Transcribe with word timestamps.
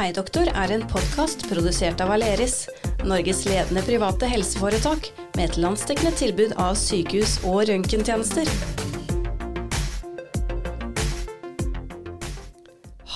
Hei 0.00 0.14
doktor 0.16 0.48
er 0.56 0.70
en 0.72 0.86
podkast 0.88 1.42
produsert 1.44 2.00
av 2.00 2.08
Aleris, 2.14 2.62
Norges 3.04 3.42
ledende 3.44 3.82
private 3.84 4.30
helseforetak, 4.30 5.10
med 5.36 5.42
et 5.44 5.58
landsdekkende 5.60 6.14
tilbud 6.16 6.54
av 6.56 6.78
sykehus 6.80 7.34
og 7.44 7.66
røntgentjenester. 7.68 8.48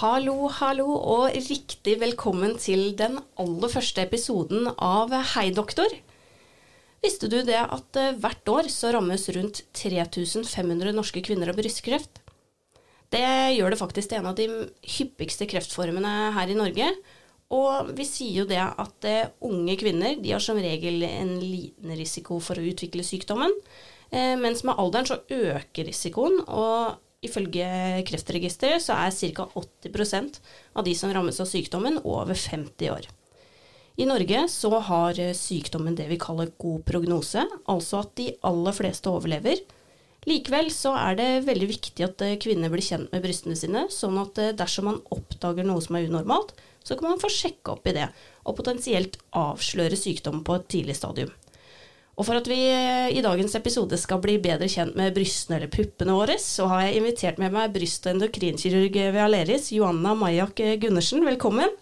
Hallo, 0.02 0.34
hallo, 0.58 0.90
og 0.92 1.32
riktig 1.46 1.94
velkommen 2.04 2.58
til 2.60 2.90
den 3.00 3.16
aller 3.40 3.72
første 3.72 4.04
episoden 4.04 4.68
av 4.76 5.16
Hei 5.32 5.46
doktor. 5.56 5.88
Visste 7.00 7.32
du 7.32 7.38
det 7.48 7.62
at 7.64 7.96
eh, 7.96 8.12
hvert 8.20 8.52
år 8.58 8.68
så 8.68 8.92
rammes 8.92 9.24
rundt 9.32 9.64
3500 9.72 10.92
norske 10.92 11.24
kvinner 11.24 11.48
av 11.48 11.56
brystkreft? 11.64 12.20
Det 13.12 13.26
gjør 13.54 13.74
det 13.74 13.80
faktisk 13.80 14.10
til 14.10 14.20
en 14.20 14.30
av 14.30 14.38
de 14.38 14.48
hyppigste 14.96 15.46
kreftformene 15.50 16.32
her 16.34 16.50
i 16.50 16.56
Norge. 16.58 16.88
Og 17.54 17.90
vi 17.94 18.06
sier 18.08 18.42
jo 18.42 18.46
det 18.48 18.60
at 18.60 19.06
eh, 19.06 19.32
unge 19.44 19.76
kvinner 19.78 20.16
de 20.20 20.32
har 20.32 20.42
som 20.42 20.58
regel 20.58 21.04
en 21.06 21.36
liten 21.42 21.92
risiko 21.94 22.40
for 22.42 22.58
å 22.58 22.68
utvikle 22.70 23.04
sykdommen. 23.06 23.52
Eh, 24.10 24.34
mens 24.40 24.64
med 24.64 24.78
alderen 24.80 25.08
så 25.10 25.20
øker 25.28 25.90
risikoen, 25.90 26.40
og 26.48 26.96
ifølge 27.24 27.66
Kreftregisteret 28.08 28.82
så 28.84 28.96
er 28.96 29.14
ca. 29.36 29.46
80% 29.60 30.40
av 30.74 30.88
de 30.88 30.96
som 30.98 31.12
rammes 31.14 31.38
av 31.40 31.48
sykdommen, 31.50 32.00
over 32.02 32.34
50 32.34 32.90
år. 32.96 33.08
I 33.94 34.08
Norge 34.10 34.48
så 34.50 34.72
har 34.88 35.20
sykdommen 35.38 35.94
det 35.94 36.08
vi 36.10 36.18
kaller 36.18 36.50
god 36.58 36.82
prognose, 36.88 37.44
altså 37.70 38.02
at 38.02 38.16
de 38.18 38.32
aller 38.42 38.74
fleste 38.74 39.12
overlever. 39.12 39.62
Likevel 40.28 40.70
så 40.72 40.94
er 40.96 41.18
det 41.18 41.28
veldig 41.48 41.68
viktig 41.68 42.04
at 42.06 42.22
eh, 42.24 42.38
kvinner 42.40 42.72
blir 42.72 42.84
kjent 42.84 43.10
med 43.12 43.24
brystene 43.24 43.56
sine, 43.58 43.86
sånn 43.92 44.16
at 44.22 44.40
eh, 44.40 44.54
dersom 44.56 44.88
man 44.88 45.02
oppdager 45.12 45.66
noe 45.68 45.82
som 45.84 45.98
er 45.98 46.08
unormalt, 46.08 46.54
så 46.84 46.96
kan 46.96 47.10
man 47.12 47.20
få 47.20 47.30
sjekke 47.32 47.74
opp 47.76 47.88
i 47.88 47.96
det, 47.96 48.08
og 48.44 48.56
potensielt 48.58 49.18
avsløre 49.36 49.98
sykdom 49.98 50.42
på 50.44 50.56
et 50.58 50.68
tidlig 50.72 50.96
stadium. 50.96 51.32
Og 52.14 52.28
for 52.28 52.38
at 52.38 52.48
vi 52.48 52.56
eh, 52.70 53.10
i 53.12 53.24
dagens 53.24 53.56
episode 53.58 53.98
skal 54.00 54.22
bli 54.24 54.38
bedre 54.40 54.68
kjent 54.70 54.96
med 54.96 55.12
brystene 55.16 55.58
eller 55.58 55.72
puppene 55.72 56.16
våre, 56.16 56.38
så 56.40 56.70
har 56.72 56.86
jeg 56.86 57.02
invitert 57.02 57.40
med 57.42 57.52
meg 57.52 57.74
bryst- 57.76 58.08
og 58.08 58.14
endokrinkirurg 58.14 59.00
ved 59.04 59.22
Aleris, 59.26 59.72
Joanna 59.76 60.16
Majak 60.16 60.64
Gundersen. 60.80 61.26
Velkommen. 61.28 61.76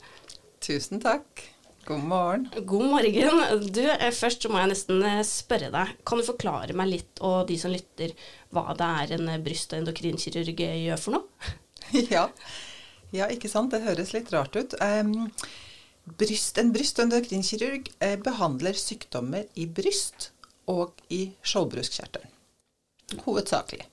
Tusen 0.62 1.02
takk. 1.02 1.46
God 1.84 2.02
morgen. 2.06 2.50
God 2.64 2.84
morgen. 2.84 3.72
Du, 3.72 3.82
eh, 3.90 4.10
først 4.14 4.44
så 4.44 4.50
må 4.50 4.60
jeg 4.60 4.70
nesten 4.70 5.00
eh, 5.02 5.22
spørre 5.26 5.70
deg. 5.74 5.96
Kan 6.06 6.20
du 6.20 6.26
forklare 6.26 6.76
meg 6.78 6.92
litt, 6.92 7.22
og 7.26 7.48
de 7.48 7.56
som 7.58 7.74
lytter, 7.74 8.14
hva 8.54 8.76
det 8.78 8.90
er 9.02 9.14
en 9.16 9.32
bryst- 9.42 9.74
og 9.74 9.80
endokrinkirurg 9.80 10.62
gjør 10.62 11.02
for 11.02 11.16
noe? 11.16 11.50
ja. 12.14 12.28
ja, 13.10 13.26
ikke 13.26 13.50
sant. 13.50 13.74
Det 13.74 13.82
høres 13.82 14.14
litt 14.14 14.30
rart 14.30 14.54
ut. 14.54 14.78
Um, 14.78 15.32
bryst, 16.22 16.62
en 16.62 16.70
bryst- 16.74 17.02
og 17.02 17.08
endokrinkirurg 17.08 17.90
eh, 17.98 18.14
behandler 18.30 18.78
sykdommer 18.78 19.50
i 19.58 19.66
bryst 19.66 20.30
og 20.70 21.02
i 21.10 21.32
skjoldbruskkjertelen. 21.42 22.30
Hovedsakelig. 23.26 23.88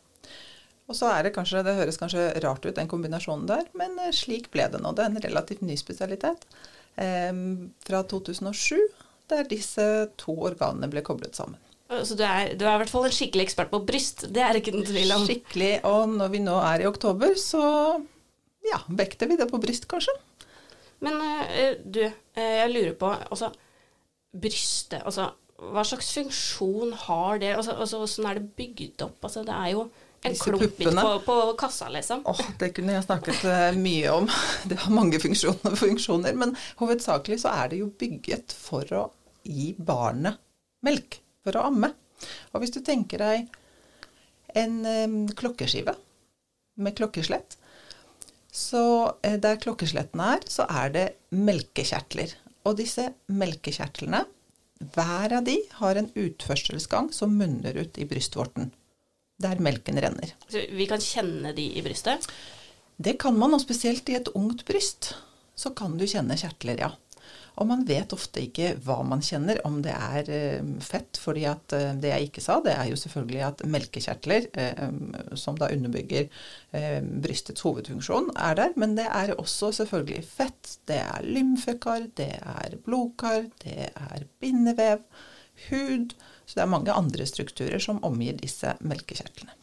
Og 0.89 0.97
så 0.97 1.09
er 1.09 1.25
det 1.25 1.33
kanskje, 1.33 1.65
det 1.65 1.77
høres 1.77 1.97
kanskje 2.01 2.31
rart 2.45 2.61
ut, 2.65 2.75
den 2.77 2.89
kombinasjonen 2.89 3.49
der, 3.49 3.65
men 3.77 3.97
slik 4.13 4.53
ble 4.53 4.69
det 4.69 4.81
nå. 4.81 4.93
Det 4.93 5.03
er 5.05 5.09
en 5.09 5.25
relativt 5.25 5.65
ny 5.65 5.73
spesialitet 5.77 6.45
fra 6.99 8.03
2007, 8.11 8.75
der 9.31 9.47
disse 9.47 9.83
to 10.19 10.33
organene 10.49 10.89
ble 10.91 11.03
koblet 11.05 11.37
sammen. 11.37 11.59
Så 11.89 12.13
du 12.13 12.21
er, 12.21 12.51
du 12.53 12.65
er, 12.67 12.75
i 12.75 12.81
hvert 12.83 12.91
fall 12.91 13.07
en 13.07 13.13
skikkelig 13.13 13.47
ekspert 13.47 13.71
på 13.71 13.79
bryst, 13.87 14.27
det 14.33 14.43
er 14.45 14.59
ikke 14.59 14.73
noen 14.75 14.85
tvil 14.85 15.13
om? 15.15 15.23
Skikkelig, 15.25 15.71
og 15.89 16.11
når 16.19 16.33
vi 16.35 16.41
nå 16.43 16.57
er 16.61 16.83
i 16.83 16.89
oktober, 16.89 17.33
så 17.39 17.63
ja, 18.67 18.81
vekter 18.99 19.29
vi 19.31 19.37
det 19.39 19.47
på 19.49 19.61
bryst, 19.61 19.87
kanskje. 19.89 20.13
Men 21.01 21.17
uh, 21.17 21.71
du, 21.81 22.03
uh, 22.05 22.43
jeg 22.43 22.73
lurer 22.75 22.93
på, 22.99 23.09
altså 23.09 23.49
brystet, 24.29 25.01
altså 25.01 25.31
hva 25.59 25.83
slags 25.83 26.11
funksjon 26.15 26.93
har 27.07 27.39
det? 27.41 27.49
Altså, 27.55 27.73
altså 27.75 27.99
Hvordan 27.99 28.29
er 28.29 28.37
det 28.39 28.51
bygd 28.55 29.01
opp? 29.03 29.17
Altså, 29.23 29.43
det 29.47 29.55
er 29.55 29.73
jo 29.73 29.89
en 30.21 30.35
klump 30.35 30.77
på, 30.77 31.19
på, 31.25 31.35
kassa, 31.57 31.89
liksom. 31.89 32.25
Oh, 32.27 32.41
det 32.59 32.73
kunne 32.75 32.95
jeg 32.95 33.05
snakket 33.05 33.45
uh, 33.47 33.77
mye 33.79 34.11
om. 34.11 34.27
Det 34.69 34.79
har 34.83 34.93
mange 34.93 35.19
funksjoner, 35.21 35.77
funksjoner, 35.79 36.35
men 36.39 36.55
hovedsakelig 36.81 37.39
så 37.45 37.53
er 37.55 37.71
det 37.71 37.79
jo 37.81 37.91
bygget 37.99 38.55
for 38.55 38.89
å 38.95 39.05
gi 39.47 39.71
barnet 39.77 40.39
melk. 40.85 41.21
For 41.45 41.55
å 41.55 41.69
amme. 41.69 41.93
Og 42.51 42.59
hvis 42.61 42.75
du 42.75 42.81
tenker 42.83 43.21
deg 43.23 43.47
en 44.59 45.29
klokkeskive 45.39 45.93
med 46.83 46.97
klokkeslett, 46.97 47.55
så 48.51 48.83
uh, 49.13 49.37
der 49.39 49.61
klokkeslettene 49.61 50.33
er, 50.35 50.43
så 50.51 50.67
er 50.67 50.91
det 50.95 51.05
melkekjertler. 51.31 52.35
Og 52.67 52.75
disse 52.81 53.07
melkekjertlene, 53.31 54.25
hver 54.95 55.37
av 55.39 55.47
de 55.47 55.57
har 55.79 55.99
en 55.99 56.11
utførselsgang 56.15 57.09
som 57.15 57.33
munner 57.35 57.75
ut 57.79 57.97
i 57.99 58.07
brystvorten 58.07 58.69
der 59.39 59.61
melken 59.63 59.99
renner. 60.01 60.35
Så 60.51 60.65
vi 60.75 60.87
kan 60.89 61.01
kjenne 61.03 61.53
de 61.55 61.65
i 61.79 61.83
brystet? 61.85 62.27
Det 62.99 63.15
kan 63.21 63.37
man, 63.39 63.55
og 63.55 63.63
spesielt 63.63 64.09
i 64.11 64.17
et 64.19 64.31
ungt 64.35 64.65
bryst 64.67 65.13
så 65.59 65.71
kan 65.75 65.97
du 65.99 66.07
kjenne 66.07 66.37
kjertler, 66.39 66.79
ja. 66.79 66.93
Og 67.59 67.67
man 67.67 67.81
vet 67.87 68.13
ofte 68.15 68.39
ikke 68.45 68.71
hva 68.85 69.01
man 69.03 69.19
kjenner, 69.25 69.59
om 69.67 69.81
det 69.83 69.91
er 69.91 70.29
uh, 70.31 70.69
fett. 70.83 71.19
fordi 71.19 71.43
at 71.49 71.75
uh, 71.75 71.91
det 71.99 72.13
jeg 72.13 72.29
ikke 72.29 72.43
sa, 72.43 72.59
det 72.63 72.71
er 72.71 72.87
jo 72.87 72.99
selvfølgelig 72.99 73.41
at 73.47 73.63
melkekjertler, 73.67 74.47
uh, 74.55 75.35
som 75.35 75.59
da 75.59 75.71
underbygger 75.75 76.29
brystets 77.23 77.65
hovedfunksjon, 77.65 78.31
er 78.37 78.55
der. 78.61 78.73
Men 78.79 78.95
det 78.95 79.09
er 79.09 79.35
også 79.35 79.73
selvfølgelig 79.81 80.23
fett. 80.29 80.77
Det 80.87 81.01
er 81.01 81.25
lymfekar, 81.25 82.07
det 82.19 82.31
er 82.39 82.79
blodkar, 82.85 83.49
det 83.65 83.89
er 83.89 84.27
bindevev, 84.39 85.03
hud. 85.67 86.15
Så 86.49 86.57
det 86.57 86.65
er 86.65 86.71
mange 86.71 86.93
andre 86.97 87.25
strukturer 87.29 87.81
som 87.83 88.01
omgir 88.05 88.37
disse 88.39 88.73
melkekjertlene. 88.81 89.53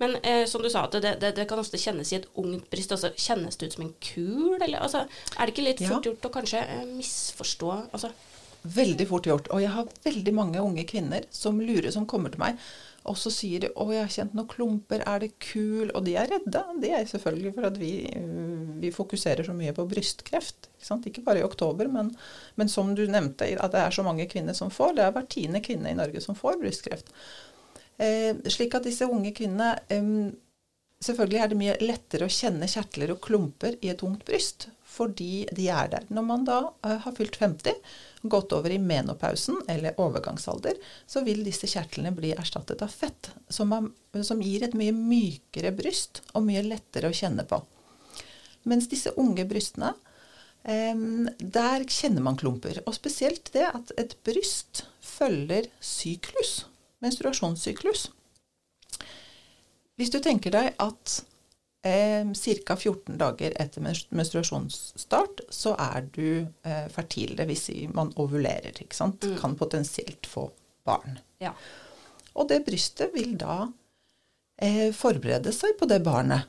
Men 0.00 0.16
eh, 0.24 0.46
som 0.48 0.62
du 0.64 0.70
sa, 0.72 0.86
det, 0.88 1.02
det, 1.20 1.34
det, 1.36 1.44
kan 1.44 1.60
ofte 1.60 1.76
kjennes 1.76 2.08
i 2.12 2.16
et 2.16 2.28
ungt 2.40 2.70
bryst. 2.72 2.92
Altså, 2.96 3.10
kjennes 3.20 3.60
det 3.60 3.68
ut 3.68 3.74
som 3.76 3.84
en 3.84 3.92
kul? 4.00 4.56
Eller, 4.56 4.80
altså, 4.80 5.04
er 5.36 5.44
det 5.44 5.52
ikke 5.52 5.66
litt 5.66 5.82
fort 5.84 6.08
ja. 6.08 6.14
gjort 6.14 6.24
å 6.24 6.32
kanskje 6.38 6.62
eh, 6.64 6.86
misforstå? 6.88 7.74
Altså? 7.92 8.14
Veldig 8.62 9.06
fort 9.08 9.26
gjort. 9.26 9.48
Og 9.54 9.62
jeg 9.62 9.72
har 9.72 9.90
veldig 10.04 10.32
mange 10.36 10.62
unge 10.62 10.84
kvinner 10.88 11.24
som 11.32 11.60
lurer, 11.60 11.90
som 11.94 12.06
kommer 12.08 12.32
til 12.32 12.42
meg. 12.42 12.60
Og 13.08 13.16
så 13.16 13.30
sier 13.32 13.60
de 13.60 13.68
'Å, 13.68 13.92
jeg 13.92 14.02
har 14.04 14.12
kjent 14.12 14.34
noen 14.34 14.48
klumper. 14.48 15.02
Er 15.06 15.20
det 15.20 15.38
kul?' 15.40 15.90
Og 15.94 16.04
de 16.04 16.16
er 16.16 16.28
redde. 16.28 16.64
Det 16.80 16.90
er 16.90 17.04
selvfølgelig 17.04 17.54
for 17.54 17.66
at 17.66 17.78
vi, 17.80 17.92
vi 18.80 18.90
fokuserer 18.90 19.44
så 19.44 19.54
mye 19.56 19.72
på 19.72 19.88
brystkreft. 19.88 20.68
Ikke, 20.78 21.08
ikke 21.08 21.24
bare 21.24 21.40
i 21.40 21.42
oktober, 21.42 21.88
men, 21.88 22.14
men, 22.56 22.68
som 22.68 22.94
du 22.94 23.06
nevnte, 23.06 23.48
at 23.58 23.72
det 23.72 23.80
er 23.80 23.90
så 23.90 24.02
mange 24.02 24.28
kvinner 24.28 24.52
som 24.52 24.70
får. 24.70 24.96
Det 24.96 25.04
er 25.04 25.12
hver 25.12 25.26
tiende 25.26 25.64
kvinne 25.64 25.90
i 25.90 25.96
Norge 25.96 26.20
som 26.20 26.34
får 26.34 26.60
brystkreft. 26.60 27.08
Eh, 27.96 28.36
slik 28.48 28.74
at 28.74 28.84
disse 28.84 29.04
unge 29.04 29.32
kvinnene 29.32 29.78
eh, 29.88 30.32
Selvfølgelig 31.00 31.38
er 31.40 31.48
det 31.48 31.56
mye 31.56 31.74
lettere 31.80 32.26
å 32.28 32.32
kjenne 32.32 32.66
kjertler 32.68 33.14
og 33.14 33.22
klumper 33.24 33.78
i 33.80 33.88
et 33.88 34.02
ungt 34.04 34.20
bryst, 34.28 34.66
fordi 34.84 35.46
de 35.56 35.70
er 35.72 35.88
der. 35.88 36.04
Når 36.12 36.26
man 36.28 36.44
da 36.44 36.58
eh, 36.84 36.98
har 37.00 37.14
fylt 37.16 37.38
50, 37.40 37.72
gått 38.22 38.52
over 38.52 38.70
i 38.70 38.78
menopausen 38.78 39.62
eller 39.68 39.96
overgangsalder, 40.00 40.76
så 41.06 41.22
vil 41.24 41.44
disse 41.44 41.68
kjertlene 41.70 42.12
bli 42.12 42.34
erstattet 42.34 42.82
av 42.84 42.92
fett, 42.92 43.30
som, 43.48 43.72
er, 43.72 44.22
som 44.26 44.42
gir 44.44 44.66
et 44.66 44.76
mye 44.76 44.92
mykere 44.92 45.72
bryst 45.76 46.22
og 46.34 46.44
mye 46.48 46.62
lettere 46.66 47.08
å 47.08 47.16
kjenne 47.16 47.46
på. 47.48 47.62
Mens 48.68 48.90
disse 48.92 49.14
unge 49.16 49.46
brystene, 49.48 49.94
der 50.62 51.84
kjenner 51.88 52.20
man 52.20 52.36
klumper. 52.36 52.82
Og 52.84 52.94
spesielt 52.94 53.52
det 53.54 53.64
at 53.64 53.92
et 53.96 54.16
bryst 54.26 54.84
følger 55.00 55.70
syklus, 55.80 56.66
menstruasjonssyklus. 57.00 58.10
Hvis 59.96 60.12
du 60.12 60.20
tenker 60.20 60.52
deg 60.52 60.74
at 60.80 61.22
ca. 61.82 62.76
14 62.76 63.16
dager 63.18 63.54
etter 63.56 63.84
menstruasjonsstart 63.84 65.46
så 65.48 65.74
er 65.80 66.08
du 66.12 66.46
eh, 66.62 66.86
fertil. 66.92 67.36
Vil 67.38 67.56
si 67.56 67.86
man 67.94 68.12
ovulerer, 68.20 68.74
ikke 68.76 68.96
sant. 68.96 69.24
Mm. 69.24 69.38
Kan 69.40 69.56
potensielt 69.56 70.28
få 70.28 70.50
barn. 70.84 71.18
Ja. 71.40 71.54
Og 72.36 72.48
det 72.50 72.62
brystet 72.66 73.14
vil 73.16 73.36
da 73.40 73.64
eh, 74.60 74.90
forberede 74.96 75.54
seg 75.56 75.78
på 75.80 75.88
det 75.90 76.02
barnet. 76.04 76.48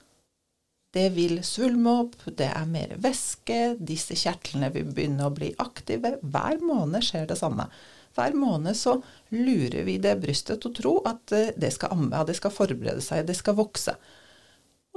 Det 0.91 1.07
vil 1.15 1.37
svulme 1.47 1.93
opp, 2.01 2.17
det 2.27 2.49
er 2.51 2.67
mer 2.67 2.97
væske, 2.99 3.77
disse 3.79 4.17
kjertlene 4.19 4.73
vil 4.75 4.89
begynne 4.91 5.29
å 5.29 5.31
bli 5.31 5.53
aktive. 5.63 6.17
Hver 6.19 6.59
måned 6.59 7.07
skjer 7.07 7.29
det 7.29 7.39
samme. 7.39 7.69
Hver 8.17 8.35
måned 8.35 8.75
så 8.75 8.97
lurer 9.31 9.85
vi 9.87 9.95
det 10.03 10.17
brystet 10.19 10.59
til 10.59 10.73
å 10.73 10.75
tro 10.75 10.93
at 11.07 11.31
eh, 11.35 11.53
det 11.55 11.71
skal 11.77 11.95
amme, 11.95 12.25
det 12.27 12.35
skal 12.39 12.51
forberede 12.51 13.03
seg, 13.05 13.23
det 13.29 13.37
skal 13.39 13.55
vokse. 13.55 13.95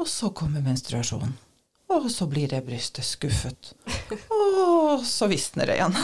Og 0.00 0.08
så 0.11 0.31
kommer 0.35 0.64
menstruasjonen. 0.64 1.35
Og 1.94 2.06
så 2.11 2.26
blir 2.26 2.49
det 2.50 2.62
brystet 2.67 3.05
skuffet. 3.06 3.73
Og 4.35 5.05
så 5.06 5.29
visner 5.31 5.69
det 5.69 5.76
igjen. 5.79 5.94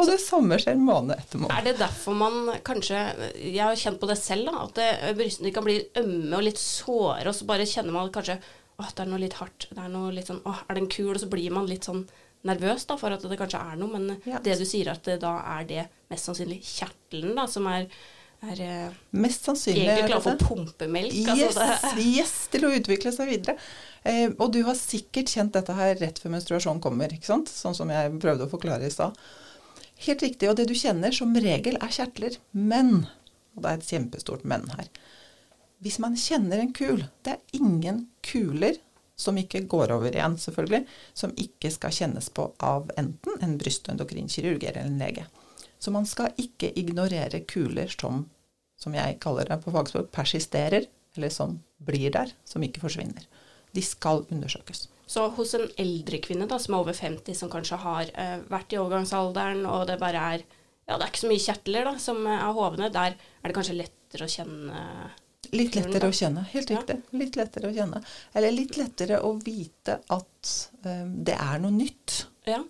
Og 0.00 0.08
det 0.08 0.18
samme 0.22 0.56
skjer 0.60 0.78
måned 0.80 1.14
etter 1.18 1.40
måned. 1.40 1.52
Er 1.54 1.66
det 1.66 1.74
derfor 1.80 2.16
man 2.16 2.50
kanskje 2.64 2.98
Jeg 3.36 3.60
har 3.60 3.76
kjent 3.76 4.00
på 4.00 4.08
det 4.08 4.16
selv, 4.20 4.48
da, 4.48 4.64
at 4.66 5.16
brystene 5.18 5.52
kan 5.52 5.64
bli 5.66 5.78
ømme 6.00 6.38
og 6.38 6.44
litt 6.46 6.60
såre, 6.60 7.26
og 7.28 7.36
så 7.36 7.48
bare 7.48 7.66
kjenner 7.68 7.92
man 7.96 8.12
kanskje 8.14 8.38
åh, 8.80 8.88
det 8.88 9.04
er 9.04 9.10
noe 9.10 9.20
litt 9.20 9.36
hardt. 9.38 9.68
Det 9.70 9.78
er 9.84 9.90
noe 9.92 10.12
litt 10.16 10.30
sånn 10.32 10.40
åh, 10.48 10.62
er 10.68 10.78
den 10.80 10.88
kul? 10.92 11.10
Og 11.14 11.20
så 11.22 11.28
blir 11.32 11.52
man 11.54 11.68
litt 11.68 11.84
sånn 11.88 12.06
nervøs 12.48 12.86
da, 12.88 12.96
for 12.98 13.14
at 13.14 13.22
det 13.28 13.38
kanskje 13.38 13.60
er 13.62 13.76
noe. 13.78 13.92
Men 13.92 14.16
Ja. 14.26 14.40
det 14.42 14.56
du 14.58 14.64
sier 14.66 14.90
at 14.94 15.04
det, 15.06 15.20
da 15.22 15.36
er 15.58 15.68
det 15.68 15.84
mest 16.10 16.26
sannsynlig 16.28 16.62
kjertelen 16.66 17.36
da, 17.38 17.44
som 17.46 17.68
er, 17.70 17.86
er 18.42 18.60
eh, 18.64 18.98
Mest 19.22 19.46
sannsynlig 19.46 19.84
egentlig 19.86 20.10
klar 20.10 20.24
for 20.24 20.40
pumpemelk. 20.40 21.14
Yes, 21.14 21.56
Altså 21.56 21.94
yes, 22.02 22.34
til 22.52 22.66
å 22.66 22.72
utvikle 22.74 23.12
seg 23.14 23.30
videre. 23.30 23.56
Eh, 24.02 24.28
og 24.32 24.52
du 24.54 24.62
har 24.66 24.78
sikkert 24.78 25.30
kjent 25.32 25.54
dette 25.56 25.76
her 25.78 25.94
rett 26.00 26.18
før 26.18 26.34
menstruasjon 26.36 26.82
kommer, 26.82 27.12
ikke 27.14 27.30
sant? 27.30 27.52
Sånn 27.52 27.76
som 27.78 27.92
jeg 27.92 28.14
prøvde 28.22 28.48
å 28.48 28.52
forklare 28.52 28.88
i 28.88 28.94
stad. 28.94 29.18
Helt 30.02 30.22
riktig, 30.24 30.50
og 30.50 30.58
det 30.58 30.66
du 30.70 30.74
kjenner 30.74 31.14
som 31.14 31.34
regel 31.38 31.78
er 31.78 31.94
kjertler. 31.94 32.38
Men, 32.50 33.04
og 33.54 33.62
det 33.64 33.70
er 33.70 33.82
et 33.82 33.90
kjempestort 33.94 34.46
men 34.48 34.66
her, 34.74 34.88
hvis 35.82 35.98
man 36.02 36.14
kjenner 36.14 36.60
en 36.62 36.70
kul 36.70 37.00
Det 37.26 37.32
er 37.32 37.58
ingen 37.58 38.04
kuler 38.22 38.76
som 39.18 39.38
ikke 39.38 39.64
går 39.70 39.92
over 39.94 40.14
igjen, 40.14 40.36
selvfølgelig, 40.40 40.86
som 41.14 41.34
ikke 41.38 41.70
skal 41.74 41.94
kjennes 41.94 42.28
på 42.34 42.48
av 42.62 42.90
enten 42.98 43.42
en 43.44 43.56
bryst- 43.60 43.86
og 43.86 43.94
endokrinkirurg 43.94 44.64
eller 44.64 44.86
en 44.86 44.98
lege. 44.98 45.26
Så 45.82 45.90
man 45.94 46.06
skal 46.06 46.30
ikke 46.38 46.70
ignorere 46.78 47.42
kuler 47.50 47.90
som, 47.90 48.26
som 48.78 48.94
jeg 48.94 49.18
kaller 49.22 49.48
det 49.50 49.58
på 49.64 49.74
fagspråk, 49.74 50.12
persisterer, 50.14 50.86
eller 51.16 51.32
som 51.34 51.56
blir 51.82 52.12
der, 52.14 52.30
som 52.46 52.62
ikke 52.62 52.84
forsvinner. 52.84 53.26
De 53.74 53.82
skal 53.82 54.22
undersøkes. 54.30 54.86
Så 55.10 55.26
hos 55.36 55.54
en 55.58 55.66
eldre 55.80 56.20
kvinne 56.22 56.46
da, 56.48 56.60
som 56.62 56.76
er 56.76 56.84
over 56.84 56.96
50, 56.96 57.34
som 57.36 57.50
kanskje 57.52 57.80
har 57.82 58.12
eh, 58.14 58.36
vært 58.52 58.72
i 58.72 58.78
overgangsalderen, 58.80 59.64
og 59.68 59.88
det 59.90 59.98
bare 60.00 60.22
er 60.36 60.44
ja, 60.86 60.96
det 60.96 61.04
er 61.04 61.10
ikke 61.10 61.22
så 61.22 61.30
mye 61.30 61.42
kjertler 61.42 61.88
da, 61.88 61.96
som 62.02 62.22
er 62.26 62.54
hovne, 62.56 62.88
der 62.92 63.14
er 63.18 63.50
det 63.50 63.56
kanskje 63.56 63.78
lettere 63.78 64.28
å 64.28 64.32
kjenne 64.32 64.86
Litt 65.52 65.74
lettere 65.76 66.08
å 66.08 66.14
kjenne. 66.14 66.44
Helt 66.52 66.70
Ja. 66.70 66.78
riktig. 66.78 66.94
Litt 67.18 67.34
lettere 67.36 67.68
å 67.68 67.74
kjenne. 67.74 67.98
Eller 68.32 68.54
litt 68.54 68.76
lettere 68.78 69.18
å 69.26 69.34
vite 69.42 69.98
at 70.14 70.52
um, 70.86 71.10
det 71.26 71.34
er 71.34 71.58
noe 71.60 71.74
nytt. 71.74 72.14
Ja, 72.48 72.62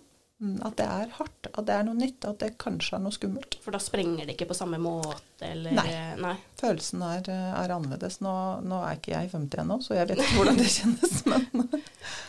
At 0.65 0.75
det 0.79 0.85
er 0.85 1.11
hardt. 1.17 1.49
At 1.53 1.67
det 1.67 1.75
er 1.75 1.85
noe 1.87 1.97
nytt. 1.97 2.25
At 2.27 2.39
det 2.43 2.53
kanskje 2.61 2.97
er 2.97 3.03
noe 3.03 3.15
skummelt. 3.15 3.57
for 3.63 3.75
da 3.75 3.79
sprenger 3.83 4.25
det 4.27 4.35
ikke 4.35 4.49
på 4.51 4.57
samme 4.57 4.79
måte, 4.81 5.45
eller 5.47 5.75
Nei. 5.77 5.89
nei. 6.19 6.33
Følelsen 6.59 7.03
er, 7.07 7.29
er 7.31 7.75
annerledes. 7.75 8.19
Nå, 8.25 8.33
nå 8.67 8.81
er 8.87 8.97
ikke 8.99 9.13
jeg 9.15 9.31
50 9.33 9.63
ennå, 9.63 9.79
så 9.83 9.95
jeg 9.99 10.09
vet 10.09 10.23
ikke 10.23 10.39
hvordan 10.41 10.59
det 10.59 10.71
kjennes. 10.73 11.13
Men 11.29 11.69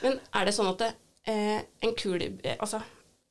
Men 0.05 0.21
er 0.41 0.47
det 0.47 0.55
sånn 0.57 0.71
at 0.71 0.85
det, 0.85 0.93
eh, 1.33 1.59
en 1.89 1.97
kul 1.99 2.23
eh, 2.23 2.57
altså, 2.59 2.83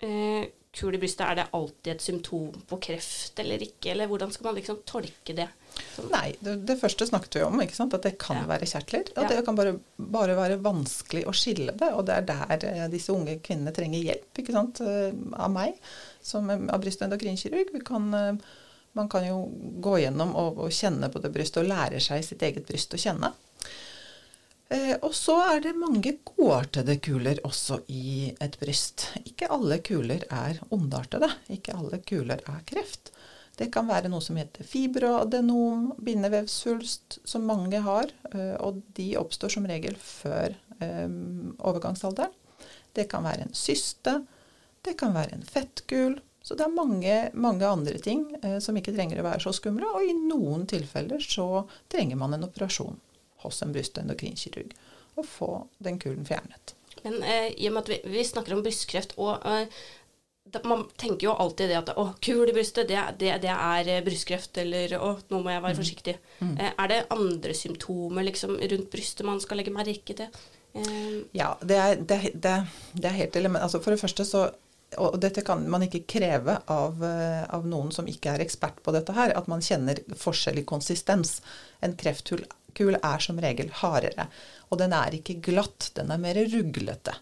eh, 0.03 0.49
kul 0.73 0.95
i 0.97 0.99
brystet, 1.01 1.25
er 1.27 1.37
det 1.39 1.49
alltid 1.53 1.91
et 1.93 2.01
symptom 2.01 2.63
på 2.69 2.79
kreft 2.81 3.39
eller 3.43 3.61
ikke? 3.61 3.91
Eller 3.93 4.09
hvordan 4.09 4.31
skal 4.33 4.49
man 4.49 4.57
liksom 4.57 4.81
tolke 4.89 5.35
det? 5.37 5.47
Nei, 6.09 6.33
det, 6.41 6.55
det 6.67 6.75
første 6.81 7.05
snakket 7.07 7.35
vi 7.37 7.43
om, 7.45 7.59
at 7.61 8.01
det 8.03 8.15
kan 8.21 8.37
Ja. 8.41 8.45
være 8.49 8.65
kjertler. 8.69 9.09
Og 9.15 9.23
Ja. 9.23 9.27
det 9.29 9.45
kan 9.45 9.55
bare, 9.55 9.75
bare 9.97 10.35
være 10.37 10.57
vanskelig 10.61 11.25
å 11.29 11.33
skille 11.33 11.75
det. 11.77 11.91
Og 11.93 12.05
det 12.05 12.15
er 12.17 12.21
der 12.21 12.65
eh, 12.69 12.87
disse 12.89 13.13
unge 13.13 13.39
kvinnene 13.45 13.73
trenger 13.73 14.01
hjelp 14.01 14.81
eh, 14.81 15.13
av 15.37 15.51
meg, 15.51 15.73
som 16.21 16.49
av 16.49 16.81
bryst- 16.81 17.01
og 17.01 17.07
endokrinkirurg. 17.09 17.73
Vi 17.73 17.79
kan, 17.85 18.13
eh, 18.13 18.33
man 18.93 19.09
kan 19.09 19.25
jo 19.25 19.49
gå 19.81 19.99
gjennom 20.01 20.35
og, 20.35 20.57
og 20.59 20.69
kjenne 20.71 21.09
på 21.13 21.21
det 21.21 21.31
brystet, 21.33 21.63
og 21.63 21.69
lære 21.69 22.01
seg 22.01 22.23
sitt 22.23 22.41
eget 22.41 22.65
bryst 22.67 22.93
å 22.93 22.97
kjenne. 23.01 23.33
Eh, 24.73 24.95
og 25.03 25.11
så 25.13 25.35
er 25.53 25.59
det 25.61 25.75
mange 25.77 26.15
godartede 26.25 26.95
kuler 27.03 27.37
også 27.45 27.81
i 27.93 28.33
et 28.41 28.55
bryst. 28.61 29.09
Ikke 29.25 29.49
alle 29.53 29.77
kuler 29.85 30.23
er 30.31 30.59
ondartede. 30.73 31.29
Ikke 31.53 31.75
alle 31.77 31.99
kuler 32.01 32.41
er 32.47 32.63
kreft. 32.65 33.11
Det 33.63 33.69
kan 33.71 33.87
være 33.87 34.11
noe 34.11 34.23
som 34.23 34.35
heter 34.39 34.67
fibroadenom, 34.67 35.93
bindevevsvulst, 36.03 37.21
som 37.23 37.47
mange 37.47 37.79
har. 37.85 38.11
eh, 38.33 38.55
Og 38.59 38.81
de 38.97 39.13
oppstår 39.21 39.55
som 39.55 39.67
regel 39.69 39.95
før 39.95 40.57
eh, 40.83 41.07
overgangsalderen. 41.63 42.35
Det 42.93 43.07
kan 43.09 43.23
være 43.23 43.47
en 43.47 43.55
syste. 43.55 44.19
Det 44.83 44.97
kan 44.99 45.15
være 45.15 45.37
en 45.37 45.47
fettkul. 45.47 46.19
Så 46.43 46.57
det 46.59 46.65
er 46.65 46.75
mange, 46.75 47.15
mange 47.33 47.65
andre 47.65 47.95
ting 48.03 48.25
eh, 48.43 48.59
som 48.59 48.75
ikke 48.75 48.91
trenger 48.93 49.21
å 49.21 49.27
være 49.29 49.45
så 49.45 49.53
skumle. 49.55 49.87
Og 49.95 50.03
i 50.03 50.13
noen 50.17 50.67
tilfeller 50.67 51.23
så 51.23 51.63
trenger 51.87 52.19
man 52.19 52.35
en 52.35 52.43
operasjon 52.49 52.99
hos 53.45 53.61
en 53.63 53.71
bryst- 53.71 53.97
og. 53.97 54.73
Og 55.15 55.25
få 55.29 55.51
den 55.79 55.99
kulen 56.03 56.25
fjernet. 56.27 56.75
Men 57.03 57.21
eh, 57.23 57.53
i 57.55 57.69
og 57.69 57.77
med 57.77 57.83
at 57.85 57.91
vi, 57.93 57.99
vi 58.17 58.23
snakker 58.27 58.55
om 58.57 58.63
brystkreft, 58.65 59.15
og 59.17 59.39
da, 59.47 59.65
man 60.63 60.83
tenker 60.99 61.27
jo 61.27 61.33
alltid 61.39 61.69
det 61.71 61.77
at 61.79 61.91
å, 61.97 62.03
kul 62.21 62.49
i 62.49 62.53
brystet, 62.55 62.87
det, 62.89 62.99
det, 63.21 63.31
det 63.45 63.53
er 63.53 63.87
eh, 63.89 64.01
brystkreft, 64.05 64.57
eller 64.61 64.93
å, 64.99 65.13
nå 65.31 65.39
må 65.45 65.53
jeg 65.53 65.63
være 65.63 65.77
forsiktig. 65.79 66.15
Eh, 66.43 66.73
er 66.73 66.91
det 66.91 66.99
andre 67.15 67.55
symptomer 67.57 68.27
liksom, 68.27 68.57
rundt 68.59 68.91
brystet 68.93 69.25
man 69.27 69.41
skal 69.41 69.61
legge 69.61 69.73
merke 69.73 70.17
til? 70.19 70.27
Eh, 70.75 71.23
Ja, 71.37 71.53
det 71.63 71.79
er, 71.79 71.95
det, 72.03 72.19
det, 72.35 72.51
er- 72.59 72.99
det 73.05 73.15
helt 73.17 73.39
element. 73.39 73.63
Altså 73.65 73.81
for 73.81 73.95
det 73.95 74.01
første 74.03 74.27
så 74.29 74.49
og 75.01 75.15
dette 75.17 75.41
kan 75.41 75.63
man 75.73 75.81
ikke 75.87 76.03
kreve 76.05 76.59
av, 76.69 76.99
av 77.01 77.63
noen 77.65 77.87
som 77.95 78.05
ikke 78.05 78.35
er 78.35 78.43
ekspert 78.43 78.75
på 78.85 78.91
dette 78.93 79.15
her, 79.17 79.31
at 79.33 79.47
man 79.49 79.63
kjenner 79.65 79.97
forskjell 80.21 80.59
i 80.61 80.65
konsistens. 80.69 81.39
En 81.81 81.95
kreftkul 81.97 82.43
kul 82.77 82.99
er 82.99 83.21
som 83.21 83.39
regel 83.41 83.71
hardere, 83.79 84.27
og 84.69 84.77
den 84.83 84.93
er 84.93 85.13
ikke 85.17 85.39
glatt, 85.45 85.89
den 85.97 86.13
er 86.13 86.21
mer 86.21 86.37
ruglete. 86.49 87.15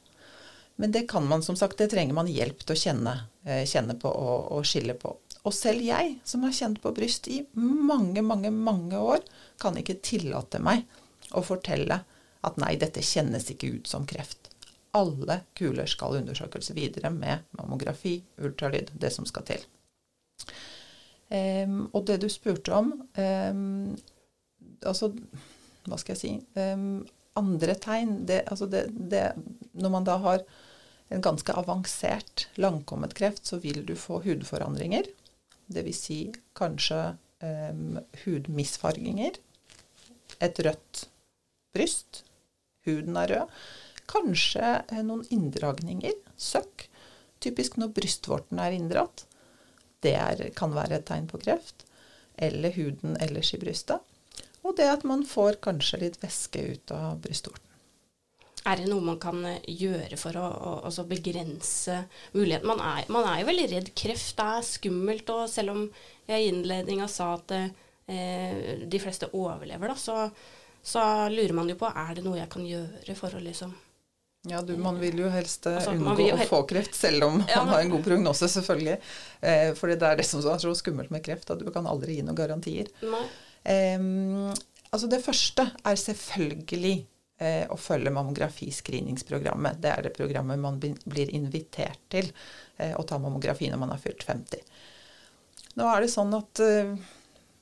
Men 0.75 0.93
det 0.93 1.07
kan 1.11 1.27
man, 1.27 1.43
som 1.43 1.57
sagt, 1.59 1.77
det 1.77 1.91
trenger 1.91 2.15
man 2.17 2.29
hjelp 2.31 2.63
til 2.63 2.75
å 2.75 2.81
kjenne, 2.83 3.15
eh, 3.45 3.65
kjenne 3.69 3.97
på 3.99 4.09
og, 4.09 4.47
og 4.55 4.65
skille 4.65 4.95
på. 4.97 5.13
Og 5.41 5.53
selv 5.57 5.81
jeg, 5.81 6.15
som 6.23 6.45
har 6.45 6.53
kjent 6.53 6.81
på 6.81 6.93
bryst 6.93 7.27
i 7.31 7.41
mange, 7.57 8.21
mange, 8.21 8.51
mange 8.53 8.97
år, 8.97 9.23
kan 9.61 9.77
ikke 9.77 9.99
tillate 10.05 10.61
meg 10.61 10.85
å 11.37 11.43
fortelle 11.45 12.01
at 12.41 12.57
nei, 12.61 12.75
dette 12.81 13.03
kjennes 13.05 13.49
ikke 13.53 13.75
ut 13.77 13.89
som 13.89 14.05
kreft. 14.09 14.51
Alle 14.97 15.41
kuler 15.57 15.87
skal 15.89 16.17
undersøkes 16.19 16.73
videre 16.75 17.09
med 17.13 17.45
mammografi, 17.57 18.19
ultralyd, 18.41 18.91
det 18.93 19.13
som 19.15 19.27
skal 19.29 19.45
til. 19.47 19.63
Um, 21.31 21.85
og 21.95 22.05
det 22.09 22.19
du 22.19 22.27
spurte 22.27 22.73
om 22.75 22.89
um, 23.15 23.93
Altså, 24.83 25.07
hva 25.85 25.99
skal 26.01 26.11
jeg 26.11 26.19
si 26.19 26.31
um, 26.59 27.05
Andre 27.39 27.77
tegn 27.79 28.25
det, 28.27 28.41
altså 28.51 28.67
det, 28.67 28.81
det, 28.91 29.21
Når 29.71 29.93
man 29.93 30.07
da 30.09 30.17
har 30.25 30.43
en 31.11 31.21
ganske 31.21 31.53
avansert 31.53 32.47
langkommet 32.55 33.13
kreft, 33.17 33.45
så 33.45 33.59
vil 33.59 33.83
du 33.85 33.95
få 33.99 34.21
hudforandringer. 34.23 35.09
Dvs. 35.71 35.99
Si 36.05 36.19
kanskje 36.57 36.99
em, 37.43 37.99
hudmisfarginger. 38.23 39.39
Et 40.39 40.59
rødt 40.65 41.05
bryst. 41.75 42.23
Huden 42.87 43.17
er 43.19 43.33
rød. 43.33 43.57
Kanskje 44.11 44.69
eh, 44.87 45.03
noen 45.03 45.25
inndragninger. 45.29 46.15
Søkk. 46.37 46.87
Typisk 47.43 47.75
når 47.81 47.91
brystvorten 47.97 48.61
er 48.61 48.75
inndratt. 48.77 49.25
Det 50.01 50.15
er, 50.17 50.47
kan 50.55 50.73
være 50.75 51.01
et 51.01 51.09
tegn 51.09 51.27
på 51.29 51.41
kreft. 51.43 51.85
Eller 52.39 52.73
huden 52.77 53.19
ellers 53.21 53.51
i 53.53 53.59
brystet. 53.61 53.99
Og 54.63 54.77
det 54.77 54.87
at 54.87 55.03
man 55.07 55.25
får 55.27 55.59
kanskje 55.65 56.05
litt 56.05 56.21
væske 56.23 56.63
ut 56.71 56.95
av 56.95 57.19
brystvorten. 57.23 57.70
Er 58.69 58.77
det 58.77 58.89
noe 58.91 59.01
man 59.01 59.17
kan 59.21 59.39
eh, 59.47 59.63
gjøre 59.65 60.17
for 60.21 60.37
å, 60.37 60.45
å 60.45 60.71
altså 60.85 61.05
begrense 61.09 62.03
muligheten? 62.35 62.67
Man 62.69 62.81
er, 62.85 63.07
man 63.09 63.25
er 63.25 63.41
jo 63.41 63.49
veldig 63.49 63.67
redd 63.71 63.93
kreft. 63.97 64.35
Det 64.37 64.47
er 64.57 64.67
skummelt. 64.67 65.31
Og 65.33 65.47
selv 65.49 65.73
om 65.73 65.85
jeg 66.29 66.43
i 66.43 66.49
innledninga 66.51 67.07
sa 67.09 67.33
at 67.39 67.55
eh, 67.57 68.83
de 68.85 68.99
fleste 69.01 69.31
overlever, 69.33 69.89
da, 69.89 69.95
så, 69.97 70.27
så 70.83 71.05
lurer 71.33 71.55
man 71.57 71.71
jo 71.71 71.77
på 71.79 71.89
er 71.89 72.17
det 72.17 72.25
noe 72.25 72.39
jeg 72.39 72.51
kan 72.51 72.67
gjøre 72.67 73.17
for 73.17 73.37
å 73.37 73.41
liksom 73.43 73.73
Ja, 74.49 74.61
du, 74.65 74.73
Man 74.81 74.97
vil 75.01 75.19
jo 75.21 75.29
helst 75.29 75.67
eh, 75.69 75.77
Altså, 75.77 75.93
unngå 75.97 76.15
jo 76.21 76.35
helst... 76.35 76.49
å 76.49 76.55
få 76.55 76.63
kreft, 76.69 76.97
selv 76.97 77.27
om 77.27 77.39
Ja, 77.45 77.63
man 77.63 77.75
har 77.75 77.85
en 77.85 77.93
god 77.93 78.05
prognose, 78.05 78.49
selvfølgelig. 78.49 78.97
Eh, 79.41 79.71
fordi 79.77 79.97
det 80.01 80.09
er 80.09 80.21
det 80.21 80.27
som 80.29 80.41
er 80.41 80.61
så 80.61 80.73
skummelt 80.77 81.13
med 81.13 81.25
kreft, 81.25 81.49
at 81.53 81.61
du 81.61 81.69
kan 81.73 81.89
aldri 81.89 82.19
gi 82.19 82.25
noen 82.25 82.37
garantier. 82.37 82.93
Eh, 83.63 83.97
altså 84.91 85.09
Det 85.09 85.21
første 85.25 85.65
er 85.81 85.97
selvfølgelig 86.05 86.95
eh, 87.41 87.65
å 87.69 87.77
følge 87.79 88.13
mammografi-screeningsprogrammet. 88.15 89.81
Det 89.81 89.91
er 89.93 90.05
det 90.05 90.13
programmet 90.17 90.61
man 90.61 90.79
blir 90.81 91.33
invitert 91.33 92.01
til 92.13 92.29
eh, 92.77 92.93
å 92.97 93.05
ta 93.07 93.19
mammografi 93.21 93.71
når 93.71 93.81
man 93.81 93.95
har 93.95 94.03
fylt 94.03 94.23
50. 94.27 94.61
Nå 95.79 95.87
er 95.87 96.03
det 96.03 96.11
sånn 96.13 96.33
at 96.37 96.61
eh, 96.63 96.93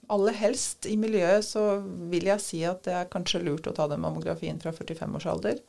aller 0.10 0.38
helst 0.40 0.88
i 0.90 0.98
miljøet 0.98 1.46
så 1.46 1.64
vil 2.12 2.30
jeg 2.32 2.44
si 2.44 2.62
at 2.68 2.84
det 2.88 2.96
er 2.98 3.12
kanskje 3.14 3.44
lurt 3.46 3.70
å 3.70 3.76
ta 3.78 3.88
den 3.92 4.02
mammografien 4.04 4.60
fra 4.62 4.74
45 4.76 5.18
års 5.20 5.28
alder. 5.30 5.64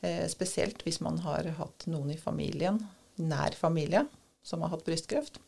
Eh, 0.00 0.26
spesielt 0.32 0.84
hvis 0.86 1.00
man 1.04 1.20
har 1.24 1.48
hatt 1.58 1.86
noen 1.90 2.12
i 2.12 2.18
familien, 2.20 2.82
nær 3.20 3.56
familie, 3.56 4.06
som 4.44 4.64
har 4.64 4.72
hatt 4.74 4.84
brystkreft. 4.86 5.40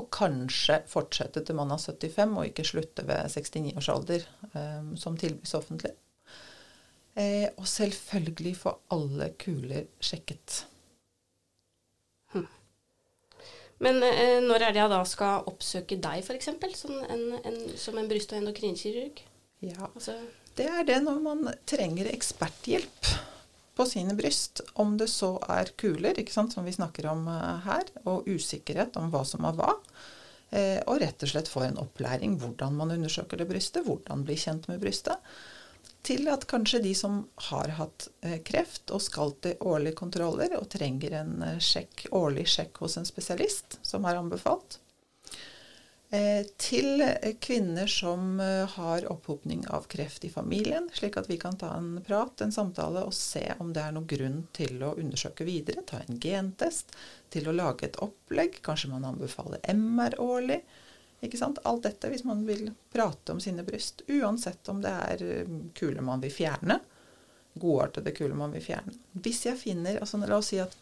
Og 0.00 0.08
kanskje 0.12 0.80
fortsette 0.90 1.44
til 1.44 1.56
man 1.56 1.72
er 1.72 1.80
75, 1.80 2.32
og 2.36 2.48
ikke 2.48 2.66
slutte 2.66 3.04
ved 3.06 3.28
69 3.30 3.76
års 3.78 3.90
alder, 3.92 4.24
eh, 4.52 4.94
som 5.00 5.16
tilbys 5.20 5.54
offentlig. 5.56 5.94
Eh, 7.14 7.48
og 7.54 7.66
selvfølgelig 7.70 8.56
få 8.58 8.72
alle 8.94 9.30
kuler 9.38 9.86
sjekket. 10.02 10.64
Men 13.82 14.00
eh, 14.06 14.40
når 14.44 14.62
er 14.62 14.74
det 14.74 14.82
jeg 14.82 14.92
da 14.92 15.02
skal 15.08 15.46
oppsøke 15.50 15.98
deg, 16.00 16.22
f.eks., 16.22 16.50
som 16.78 16.96
en, 17.10 17.24
en, 17.42 17.60
som 17.80 17.98
en 17.98 18.08
bryst- 18.10 18.32
og 18.34 18.40
endokrinkirurg? 18.40 19.22
Ja. 19.64 19.90
Altså, 19.90 20.16
Det 20.56 20.66
er 20.70 20.86
det 20.86 21.00
når 21.02 21.22
man 21.22 21.48
trenger 21.66 22.10
eksperthjelp 22.12 23.10
på 23.74 23.86
sine 23.90 24.14
bryst, 24.14 24.62
om 24.78 24.94
det 25.00 25.08
så 25.10 25.34
er 25.50 25.72
kuler, 25.80 26.14
ikke 26.20 26.34
sant, 26.34 26.54
som 26.54 26.66
vi 26.66 26.74
snakker 26.76 27.08
om 27.10 27.26
eh, 27.30 27.64
her, 27.66 27.90
og 28.04 28.28
usikkerhet 28.30 28.96
om 29.00 29.10
hva 29.12 29.24
som 29.26 29.46
er 29.48 29.58
hva. 29.58 29.74
Eh, 30.54 30.78
og 30.86 31.02
rett 31.02 31.26
og 31.26 31.32
slett 31.32 31.50
få 31.50 31.66
en 31.66 31.80
opplæring 31.82 32.38
hvordan 32.38 32.78
man 32.78 32.94
undersøker 32.94 33.40
det 33.40 33.50
brystet, 33.50 33.88
hvordan 33.88 34.22
bli 34.26 34.38
kjent 34.38 34.70
med 34.70 34.78
brystet. 34.82 35.18
Til 36.04 36.28
at 36.28 36.44
kanskje 36.50 36.82
de 36.84 36.92
som 36.98 37.22
har 37.48 37.76
hatt 37.78 38.08
eh, 38.20 38.40
kreft 38.44 38.92
og 38.92 39.00
skal 39.00 39.32
til 39.44 39.60
årlige 39.64 39.96
kontroller 39.96 40.52
og 40.58 40.68
trenger 40.72 41.20
en 41.22 41.36
sjekk, 41.64 42.10
årlig 42.12 42.44
sjekk 42.52 42.82
hos 42.84 42.98
en 43.00 43.08
spesialist, 43.08 43.78
som 43.82 44.04
er 44.04 44.20
anbefalt, 44.20 44.78
Eh, 46.14 46.46
til 46.56 47.02
kvinner 47.40 47.88
som 47.90 48.40
eh, 48.40 48.68
har 48.76 49.06
opphopning 49.10 49.64
av 49.66 49.88
kreft 49.90 50.24
i 50.24 50.30
familien, 50.30 50.86
slik 50.94 51.16
at 51.18 51.26
vi 51.30 51.38
kan 51.42 51.56
ta 51.58 51.72
en 51.74 51.96
prat, 52.06 52.44
en 52.44 52.52
samtale, 52.54 53.02
og 53.02 53.16
se 53.16 53.42
om 53.58 53.72
det 53.74 53.82
er 53.82 53.96
noen 53.96 54.06
grunn 54.06 54.36
til 54.54 54.84
å 54.84 54.92
undersøke 55.00 55.46
videre. 55.48 55.82
Ta 55.88 56.04
en 56.04 56.20
gentest, 56.22 56.94
til 57.34 57.48
å 57.50 57.56
lage 57.56 57.88
et 57.88 57.98
opplegg. 58.04 58.60
Kanskje 58.62 58.92
man 58.92 59.08
anbefaler 59.08 59.64
MR 59.74 60.14
årlig. 60.22 60.60
Ikke 61.24 61.38
sant? 61.40 61.60
Alt 61.64 61.84
dette 61.86 62.10
hvis 62.12 62.24
man 62.26 62.42
vil 62.46 62.68
prate 62.92 63.32
om 63.32 63.40
sine 63.40 63.64
bryst. 63.66 64.02
Uansett 64.08 64.68
om 64.68 64.82
det 64.84 64.92
er 64.92 65.24
eh, 65.24 65.56
kuler 65.76 66.04
man 66.04 66.22
vil 66.24 66.32
fjerne. 66.34 66.80
Godartede 67.54 68.12
kuler 68.16 68.34
man 68.34 68.52
vil 68.52 68.64
fjerne. 68.64 68.94
Hvis 69.12 69.44
jeg 69.46 69.60
finner 69.60 70.00
altså 70.00 70.18
La 70.24 70.38
oss 70.40 70.50
si 70.52 70.60
at 70.62 70.74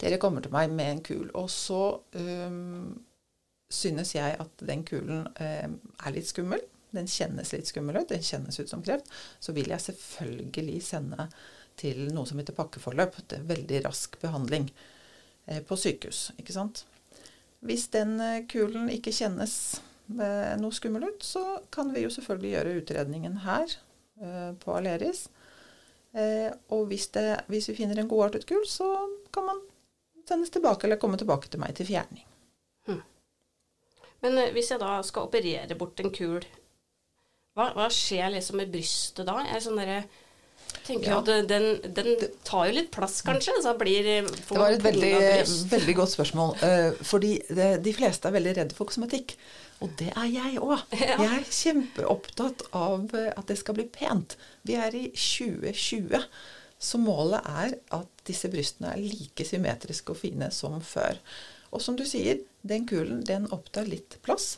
dere 0.00 0.18
kommer 0.20 0.44
til 0.44 0.52
meg 0.52 0.72
med 0.76 0.90
en 0.90 1.02
kul, 1.06 1.28
og 1.38 1.46
så 1.48 1.98
um, 2.18 2.90
synes 3.72 4.10
jeg 4.12 4.34
at 4.42 4.64
den 4.68 4.82
kulen 4.84 5.22
um, 5.24 5.76
er 6.04 6.12
litt 6.12 6.28
skummel. 6.28 6.60
Den 6.92 7.08
kjennes 7.10 7.52
litt 7.54 7.70
skummel 7.70 8.02
ut. 8.02 8.10
Den 8.10 8.24
kjennes 8.24 8.60
ut 8.60 8.68
som 8.70 8.82
kreft. 8.84 9.08
Så 9.40 9.54
vil 9.56 9.70
jeg 9.72 9.84
selvfølgelig 9.86 10.82
sende 10.84 11.28
til 11.80 12.06
noe 12.14 12.28
som 12.28 12.40
heter 12.40 12.56
pakkeforløp. 12.56 13.18
Det 13.28 13.40
er 13.40 13.48
veldig 13.48 13.80
rask 13.86 14.18
behandling 14.20 14.68
eh, 15.46 15.62
på 15.66 15.76
sykehus. 15.80 16.30
ikke 16.40 16.56
sant? 16.56 16.84
Hvis 17.66 17.88
den 17.94 18.16
eh, 18.22 18.44
kulen 18.50 18.90
ikke 18.92 19.14
kjennes 19.14 19.54
eh, 20.14 20.54
noe 20.60 20.74
skummel 20.74 21.08
ut, 21.10 21.26
så 21.26 21.58
kan 21.74 21.92
vi 21.94 22.04
jo 22.06 22.12
selvfølgelig 22.14 22.52
gjøre 22.54 22.76
utredningen 22.82 23.40
her 23.46 23.76
eh, 24.22 24.52
på 24.62 24.78
Aleris. 24.78 25.26
Og 26.72 26.86
hvis, 26.88 27.10
det, 27.12 27.42
hvis 27.52 27.66
vi 27.68 27.74
finner 27.76 27.98
en 28.00 28.08
godartet 28.08 28.46
kul, 28.48 28.62
så 28.64 28.86
kan 29.36 29.44
man 29.44 29.58
sendes 30.24 30.48
tilbake 30.54 30.86
eller 30.86 30.96
komme 30.96 31.18
tilbake 31.20 31.50
til 31.52 31.60
meg 31.60 31.74
til 31.76 31.90
fjerning. 31.90 32.24
Men 34.24 34.38
eh, 34.38 34.52
hvis 34.54 34.72
jeg 34.72 34.82
da 34.82 34.98
skal 35.06 35.28
operere 35.28 35.78
bort 35.78 36.00
en 36.02 36.12
kul, 36.14 36.44
hva, 37.56 37.70
hva 37.76 37.88
skjer 37.92 38.32
liksom 38.34 38.60
med 38.60 38.72
brystet 38.72 39.28
da? 39.28 39.38
Er 39.44 39.58
det 39.58 39.64
sånn 39.66 39.80
der, 39.80 40.08
tenker 40.86 41.10
ja. 41.10 41.18
at 41.20 41.48
den, 41.48 41.68
den, 41.96 42.26
tar 42.46 42.66
jo 42.68 42.76
litt 42.78 42.90
plass, 42.94 43.20
kanskje. 43.26 43.54
Så 43.64 43.72
blir 43.78 44.08
eh, 44.10 44.26
Det 44.26 44.58
var 44.58 44.74
et 44.74 44.84
veldig, 44.84 45.12
veldig, 45.70 45.94
godt 45.98 46.14
spørsmål. 46.16 46.56
Uh, 46.60 46.98
fordi 47.06 47.36
det, 47.48 47.70
de 47.86 47.94
fleste 47.96 48.28
er 48.28 48.36
veldig 48.36 48.56
redde 48.60 48.76
for 48.78 48.90
kosmetikk. 48.90 49.36
Og 49.84 49.92
det 50.00 50.10
er 50.12 50.28
jeg 50.32 50.60
òg. 50.62 50.78
Ja. 51.06 51.16
Jeg 51.20 51.40
er 51.40 51.50
kjempeopptatt 51.52 52.66
av 52.76 53.12
at 53.14 53.46
det 53.50 53.58
skal 53.60 53.76
bli 53.78 53.88
pent. 53.92 54.36
Vi 54.66 54.78
er 54.80 54.94
i 54.96 55.08
2020. 55.12 56.24
Så 56.78 57.00
målet 57.00 57.46
er 57.48 57.76
at 57.96 58.24
disse 58.28 58.50
brystene 58.52 58.92
er 58.94 59.02
like 59.02 59.46
symmetriske 59.48 60.12
og 60.12 60.20
fine 60.20 60.50
som 60.52 60.80
før. 60.84 61.20
Og 61.72 61.82
som 61.82 61.96
du 61.96 62.04
sier, 62.08 62.40
den 62.66 62.86
kulen 62.88 63.22
den 63.26 63.48
opptar 63.54 63.88
litt 63.88 64.18
plass. 64.26 64.56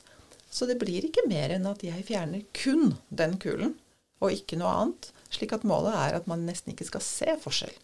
Så 0.51 0.67
det 0.69 0.79
blir 0.81 1.05
ikke 1.05 1.27
mer 1.29 1.53
enn 1.55 1.69
at 1.69 1.85
jeg 1.85 2.07
fjerner 2.09 2.45
kun 2.57 2.97
den 3.11 3.37
kulen, 3.43 3.77
og 4.23 4.35
ikke 4.35 4.59
noe 4.61 4.73
annet. 4.83 5.11
Slik 5.35 5.53
at 5.57 5.67
målet 5.69 5.97
er 5.97 6.19
at 6.19 6.29
man 6.31 6.47
nesten 6.49 6.73
ikke 6.73 6.89
skal 6.89 7.05
se 7.05 7.35
forskjell. 7.43 7.75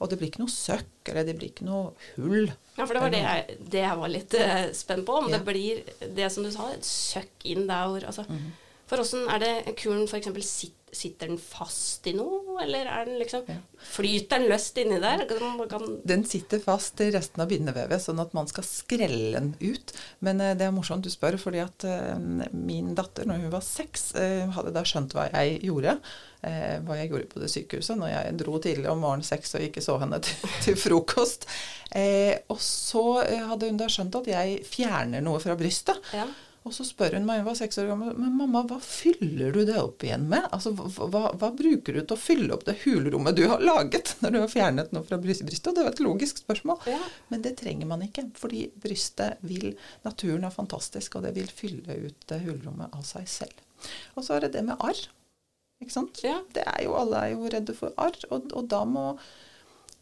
Og 0.00 0.08
det 0.08 0.16
blir 0.16 0.30
ikke 0.30 0.40
noe 0.40 0.52
søkk, 0.52 1.10
eller 1.10 1.26
det 1.28 1.36
blir 1.36 1.50
ikke 1.52 1.66
noe 1.68 1.90
hull. 2.16 2.48
Ja, 2.78 2.86
for 2.86 2.96
det 2.96 3.02
var 3.02 3.12
det 3.12 3.20
jeg, 3.20 3.58
det 3.74 3.82
jeg 3.82 4.00
var 4.00 4.12
litt 4.12 4.36
uh, 4.40 4.62
spent 4.76 5.04
på. 5.08 5.18
Om 5.20 5.28
ja. 5.28 5.36
det 5.36 5.40
blir 5.48 5.82
det 6.16 6.30
som 6.32 6.46
du 6.46 6.50
sa, 6.54 6.70
et 6.72 6.88
søkk 6.88 7.44
inn 7.52 7.66
der 7.68 7.90
hvor 7.90 8.06
altså, 8.08 8.24
mm 8.28 8.38
-hmm. 8.38 8.50
For 8.90 9.02
åssen 9.04 9.28
er 9.30 9.42
det 9.42 9.78
kuren 9.78 10.06
f.eks. 10.10 10.30
sitter 10.50 10.78
Sitter 10.90 11.28
den 11.30 11.38
fast 11.38 12.06
i 12.10 12.12
noe, 12.18 12.56
eller 12.64 12.88
er 12.90 13.04
den 13.06 13.20
liksom 13.20 13.44
ja. 13.46 13.60
Flyter 13.92 14.40
den 14.40 14.50
løst 14.50 14.78
inni 14.82 14.96
der? 14.98 15.22
Kan, 15.70 15.84
den 16.02 16.24
sitter 16.26 16.58
fast 16.64 16.98
i 17.04 17.12
resten 17.14 17.44
av 17.44 17.46
bindevevet, 17.52 18.02
sånn 18.02 18.18
at 18.18 18.34
man 18.34 18.50
skal 18.50 18.66
skrelle 18.66 19.38
den 19.38 19.52
ut. 19.62 19.94
Men 20.26 20.42
uh, 20.42 20.48
det 20.58 20.66
er 20.66 20.74
morsomt 20.74 21.06
du 21.06 21.10
spør, 21.12 21.38
fordi 21.38 21.62
at 21.62 21.86
uh, 21.86 22.18
min 22.50 22.90
datter, 22.98 23.28
når 23.30 23.44
hun 23.44 23.54
var 23.54 23.62
seks, 23.62 24.08
uh, 24.18 24.50
hadde 24.56 24.74
da 24.74 24.82
skjønt 24.82 25.14
hva 25.14 25.28
jeg 25.30 25.60
gjorde. 25.70 25.94
hva 26.40 26.94
jeg 26.96 27.10
gjorde 27.12 27.26
på 27.28 27.40
det 27.42 27.52
sykehuset 27.52 27.98
når 28.00 28.08
jeg 28.08 28.36
dro 28.40 28.58
tidlig 28.64 28.88
om 28.88 29.02
morgenen 29.04 29.26
seks 29.28 29.58
og 29.58 29.64
ikke 29.66 29.82
så 29.84 29.98
henne 30.00 30.22
til, 30.24 30.52
til 30.64 30.78
frokost. 30.80 31.44
og 32.48 32.62
så 32.64 33.02
hadde 33.52 33.68
hun 33.68 33.78
da 33.78 33.90
skjønt 33.92 34.16
at 34.22 34.30
jeg 34.32 34.62
fjerner 34.64 35.20
noe 35.22 35.38
fra 35.44 35.54
brystet. 35.60 36.00
Ja. 36.16 36.26
Og 36.68 36.74
så 36.76 36.84
spør 36.84 37.14
hun 37.16 37.24
meg, 37.24 37.40
hun 37.40 37.46
var 37.48 37.56
seks 37.56 37.78
år 37.80 37.86
gammel, 37.88 38.10
men 38.20 38.34
mamma, 38.36 38.60
hva 38.68 38.76
fyller 38.84 39.54
du 39.54 39.62
det 39.64 39.78
opp 39.80 40.04
igjen 40.04 40.26
med? 40.28 40.44
Altså, 40.52 40.74
hva, 40.76 41.22
hva, 41.32 41.48
bruker 41.56 41.96
du 41.96 42.00
til 42.02 42.16
å 42.16 42.20
fylle 42.20 42.52
opp 42.52 42.66
det 42.66 42.76
hulrommet 42.82 43.38
du 43.38 43.46
har 43.48 43.64
laget 43.64 44.12
når 44.20 44.34
du 44.34 44.38
har 44.42 44.52
fjernet 44.52 44.92
noe 44.92 45.06
fra 45.08 45.16
brystet? 45.22 45.70
Det 45.70 45.80
var 45.80 45.94
et 45.94 46.02
logisk 46.04 46.42
spørsmål. 46.42 46.84
Ja. 46.92 47.00
Men 47.32 47.46
det 47.46 47.54
trenger 47.62 47.88
man 47.88 48.04
ikke, 48.04 48.26
fordi 48.36 48.66
brystet 48.82 49.40
vil 49.40 49.72
Naturen 50.04 50.44
er 50.44 50.52
fantastisk, 50.52 51.16
og 51.16 51.24
det 51.24 51.32
vil 51.38 51.48
fylle 51.48 51.96
ut 52.04 52.28
det 52.28 52.42
hulrommet 52.44 52.92
av 52.92 53.08
seg 53.08 53.24
selv. 53.30 53.64
Og 54.14 54.26
så 54.26 54.36
er 54.36 54.44
det 54.44 54.54
det 54.58 54.66
med 54.68 54.76
arr. 54.84 55.00
Ikke 55.80 55.96
sant? 55.96 56.20
Ja. 56.26 56.42
Det 56.52 56.66
er 56.68 56.84
jo, 56.84 56.92
alle 57.00 57.24
er 57.24 57.38
jo 57.38 57.48
redde 57.48 57.76
for 57.78 57.96
arr, 57.96 58.20
og, 58.28 58.52
og 58.52 58.68
da 58.68 58.84
må 58.84 59.14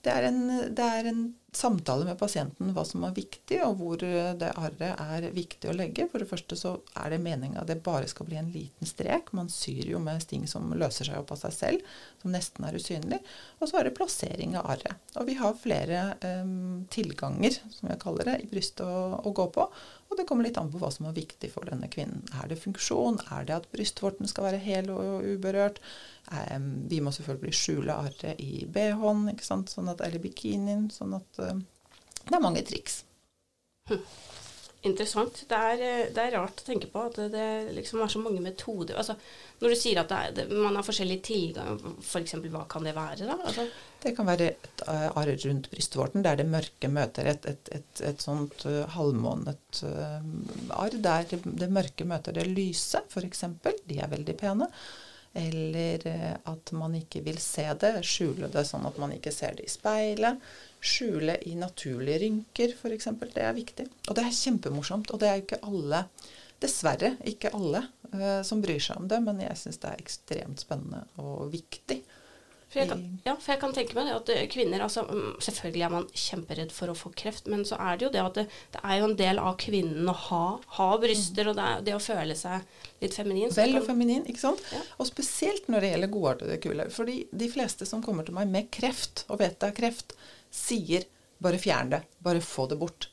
det 0.07 0.15
er, 0.15 0.29
en, 0.29 0.43
det 0.75 0.85
er 0.85 1.09
en 1.11 1.23
samtale 1.53 2.05
med 2.05 2.19
pasienten 2.21 2.73
hva 2.77 2.85
som 2.85 3.05
er 3.07 3.15
viktig, 3.17 3.59
og 3.65 3.79
hvor 3.81 4.03
det 4.03 4.51
arret 4.51 4.83
er 5.01 5.29
viktig 5.33 5.71
å 5.71 5.77
legge. 5.77 6.07
For 6.11 6.21
det 6.21 6.29
første 6.29 6.59
så 6.59 6.75
er 7.01 7.15
det 7.15 7.21
meninga 7.25 7.63
at 7.63 7.71
det 7.71 7.81
bare 7.85 8.09
skal 8.11 8.29
bli 8.29 8.37
en 8.41 8.51
liten 8.53 8.89
strek. 8.89 9.33
Man 9.37 9.49
syr 9.53 9.89
jo 9.89 10.01
med 10.03 10.27
ting 10.29 10.45
som 10.51 10.69
løser 10.77 11.09
seg 11.09 11.21
opp 11.23 11.33
av 11.35 11.41
seg 11.41 11.55
selv, 11.57 11.95
som 12.23 12.35
nesten 12.35 12.67
er 12.69 12.77
usynlig. 12.77 13.21
Og 13.59 13.71
så 13.71 13.81
er 13.81 13.89
det 13.89 13.97
plassering 13.97 14.59
av 14.61 14.69
arret. 14.75 15.15
Og 15.17 15.29
vi 15.29 15.39
har 15.39 15.57
flere 15.59 16.03
eh, 16.25 16.53
tilganger, 16.93 17.57
som 17.79 17.93
jeg 17.93 18.03
kaller 18.03 18.29
det, 18.29 18.37
i 18.45 18.51
brystet 18.51 18.85
å, 18.85 19.23
å, 19.23 19.33
gå 19.33 19.49
på. 19.55 19.65
Og 20.09 20.17
det 20.17 20.25
kommer 20.29 20.47
litt 20.47 20.61
an 20.61 20.71
på 20.73 20.81
hva 20.81 20.93
som 20.93 21.09
er 21.09 21.17
viktig 21.17 21.51
for 21.53 21.69
denne 21.69 21.89
kvinnen. 21.93 22.25
Er 22.43 22.49
det 22.51 22.61
funksjon? 22.61 23.21
Er 23.33 23.49
det 23.49 23.57
at 23.57 23.73
brystvorten 23.73 24.29
skal 24.29 24.51
være 24.51 24.63
hel 24.63 24.93
og 24.93 25.25
uberørt? 25.25 25.81
Eh, 26.33 26.61
vi 26.93 27.01
må 27.05 27.13
selvfølgelig 27.15 27.57
skjule 27.57 27.97
arret 28.05 28.41
i 28.43 28.67
bh-en 28.69 29.31
sånn 29.41 29.93
eller 29.95 30.21
bikinien, 30.23 30.89
sånn 30.93 31.17
at 31.17 31.38
det 31.39 32.35
er 32.37 32.45
mange 32.45 32.65
triks. 32.67 33.03
Hm. 33.89 34.03
Interessant. 34.87 35.41
Det 35.51 35.57
er, 35.59 35.81
eh, 35.83 36.11
det 36.15 36.23
er, 36.23 36.35
rart 36.39 36.61
å 36.63 36.67
tenke 36.67 36.87
på 36.93 37.01
at 37.09 37.17
det 37.33 37.47
liksom 37.75 38.03
er 38.05 38.13
så 38.13 38.21
mange 38.23 38.43
metoder. 38.45 38.95
Altså, 39.01 39.17
når 39.59 39.75
du 39.75 39.77
sier 39.81 39.99
at 39.99 40.13
er, 40.15 40.37
det, 40.37 40.45
man 40.53 40.79
har 40.79 40.87
forskjellig 40.87 41.17
tilgang, 41.27 41.81
f.eks. 41.99 42.37
hva 42.45 42.63
kan 42.71 42.87
det 42.87 42.95
være? 42.95 43.27
da? 43.27 43.41
Altså, 43.43 43.67
det 44.05 44.13
kan 44.15 44.29
være 44.29 44.53
et 44.53 44.85
uh, 44.87 45.09
arr 45.19 45.33
rundt 45.43 45.67
brystvorten 45.73 46.23
der 46.23 46.39
det 46.39 46.47
mørke 46.47 46.93
møter 46.95 47.33
et, 47.33 47.51
et, 47.51 47.73
et, 47.75 48.05
et 48.13 48.23
sånt 48.23 48.63
uh, 48.71 48.85
halvmånet 48.95 49.83
uh, 49.83 50.23
arr. 50.79 50.95
Der 50.95 51.27
det, 51.33 51.43
det, 51.43 51.71
mørke 51.75 52.07
møter 52.07 52.39
det 52.39 52.47
lyse, 52.47 53.03
f.eks. 53.11 53.45
De 53.83 53.99
er 53.99 54.15
veldig 54.15 54.39
pene. 54.39 54.71
Eller 55.39 56.03
at 56.49 56.71
man 56.73 56.95
ikke 56.97 57.21
vil 57.27 57.37
se 57.43 57.67
det. 57.83 57.99
Skjule 58.07 58.49
det 58.51 58.63
sånn 58.67 58.87
at 58.89 58.97
man 58.99 59.13
ikke 59.15 59.35
ser 59.35 59.59
det 59.59 59.67
i 59.67 59.71
speilet 59.71 60.39
skjule 60.81 61.39
i 61.49 61.55
naturlige 61.59 62.23
rynker, 62.25 62.75
f.eks. 62.77 63.09
Det 63.35 63.45
er 63.45 63.57
viktig. 63.57 63.89
Og 64.09 64.19
det 64.19 64.25
er 64.25 64.37
kjempemorsomt. 64.37 65.13
Og 65.13 65.21
det 65.23 65.29
er 65.29 65.39
jo 65.39 65.47
ikke 65.47 65.63
alle, 65.67 66.05
dessverre 66.63 67.15
ikke 67.31 67.53
alle, 67.57 67.85
uh, 68.15 68.41
som 68.47 68.63
bryr 68.65 68.83
seg 68.83 69.03
om 69.03 69.09
det, 69.11 69.21
men 69.25 69.43
jeg 69.45 69.59
syns 69.61 69.83
det 69.83 69.93
er 69.93 70.05
ekstremt 70.05 70.65
spennende 70.65 71.05
og 71.23 71.51
viktig. 71.55 72.01
For 72.69 72.85
kan, 72.85 73.03
ja, 73.25 73.33
for 73.41 73.55
jeg 73.55 73.61
kan 73.63 73.73
tenke 73.73 73.97
meg 73.97 74.11
det 74.11 74.15
at 74.19 74.31
eh, 74.35 74.43
kvinner 74.53 74.83
altså, 74.85 75.07
mm, 75.09 75.39
Selvfølgelig 75.41 75.85
er 75.87 75.93
man 75.95 76.09
kjemperedd 76.13 76.73
for 76.77 76.93
å 76.93 76.97
få 76.99 77.13
kreft, 77.17 77.47
men 77.49 77.63
så 77.65 77.79
er 77.81 77.97
det 77.97 78.05
jo 78.05 78.11
det 78.13 78.21
at 78.21 78.37
det, 78.37 78.45
det 78.75 78.83
er 78.83 78.99
jo 79.01 79.07
en 79.07 79.17
del 79.17 79.41
av 79.41 79.57
kvinnen 79.63 80.11
å 80.13 80.15
ha, 80.27 80.43
ha 80.77 80.89
bryster, 81.01 81.49
mm. 81.49 81.53
og 81.53 81.57
det, 81.57 81.69
det, 81.87 81.95
å 81.97 82.03
føle 82.05 82.37
seg 82.37 82.85
litt 83.01 83.17
feminin. 83.17 83.55
Vel 83.57 83.79
og 83.81 83.87
feminin, 83.89 84.27
ikke 84.29 84.45
sant. 84.45 84.65
Ja. 84.75 84.83
Og 85.01 85.09
spesielt 85.09 85.71
når 85.73 85.87
det 85.87 85.93
gjelder 85.95 86.13
godartede 86.13 86.59
kuler. 86.61 86.93
Fordi 86.93 87.23
de 87.41 87.49
fleste 87.53 87.89
som 87.89 88.05
kommer 88.05 88.29
til 88.29 88.37
meg 88.37 88.53
med 88.53 88.69
kreft, 88.75 89.25
og 89.33 89.41
vet 89.41 89.57
det 89.63 89.73
er 89.73 89.79
kreft, 89.81 90.13
sier 90.53 91.09
'bare 91.39 91.61
fjern 91.63 91.93
det', 91.95 92.05
bare 92.21 92.43
få 92.45 92.67
det 92.69 92.77
bort. 92.81 93.09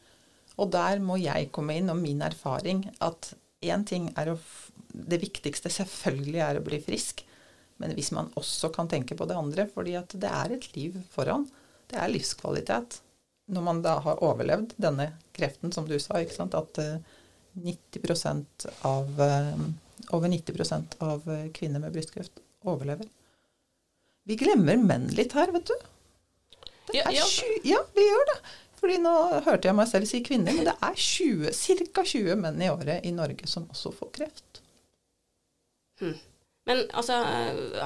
Og 0.60 0.72
der 0.72 1.00
må 1.00 1.16
jeg 1.22 1.52
komme 1.56 1.78
inn, 1.78 1.92
og 1.94 2.00
min 2.02 2.24
erfaring, 2.26 2.90
at 3.00 3.34
én 3.64 3.88
ting 3.88 4.12
er 4.18 4.36
å 4.36 4.40
Det 4.96 5.18
viktigste 5.20 5.68
selvfølgelig 5.68 6.40
er 6.40 6.58
å 6.58 6.64
bli 6.64 6.78
frisk. 6.80 7.26
Men 7.82 7.92
hvis 7.98 8.12
man 8.16 8.30
også 8.40 8.70
kan 8.76 8.88
tenke 8.92 9.18
på 9.20 9.26
det 9.28 9.36
andre, 9.36 9.66
fordi 9.74 9.96
at 10.00 10.14
det 10.16 10.30
er 10.32 10.54
et 10.56 10.68
liv 10.76 10.96
foran. 11.12 11.48
Det 11.92 11.98
er 12.00 12.12
livskvalitet. 12.14 13.00
Når 13.52 13.62
man 13.66 13.82
da 13.86 13.98
har 14.02 14.22
overlevd 14.26 14.72
denne 14.82 15.10
kreften, 15.36 15.74
som 15.76 15.86
du 15.90 15.98
sa, 16.00 16.22
ikke 16.24 16.38
sant, 16.38 16.56
at 16.58 16.80
90 17.54 18.00
eh, 18.02 18.80
av 18.88 19.22
eh, 19.22 19.66
Over 20.14 20.28
90 20.30 20.96
av 21.02 21.28
eh, 21.32 21.46
kvinner 21.56 21.80
med 21.84 21.94
brystkreft 21.96 22.40
overlever. 22.68 23.08
Vi 24.26 24.36
glemmer 24.40 24.78
menn 24.82 25.08
litt 25.18 25.34
her, 25.38 25.52
vet 25.54 25.68
du. 25.70 25.76
Det 26.90 26.98
Ja, 27.00 27.06
er 27.10 27.16
ja. 27.20 27.24
tju- 27.30 27.62
ja, 27.66 27.80
vi 27.96 28.04
gjør 28.08 28.26
det. 28.32 28.38
Fordi 28.80 28.98
nå 29.02 29.14
hørte 29.46 29.70
jeg 29.70 29.78
meg 29.78 29.88
selv 29.90 30.10
si 30.10 30.20
kvinner, 30.26 30.54
men 30.54 30.68
det 30.68 30.76
er 30.84 30.98
20, 31.00 31.54
ca. 31.96 32.04
20 32.06 32.36
menn 32.42 32.60
i 32.62 32.70
året 32.70 33.06
i 33.08 33.14
Norge 33.16 33.48
som 33.50 33.66
også 33.72 33.94
får 33.98 34.12
kreft. 34.18 34.62
Men 36.66 36.86
altså, 36.98 37.20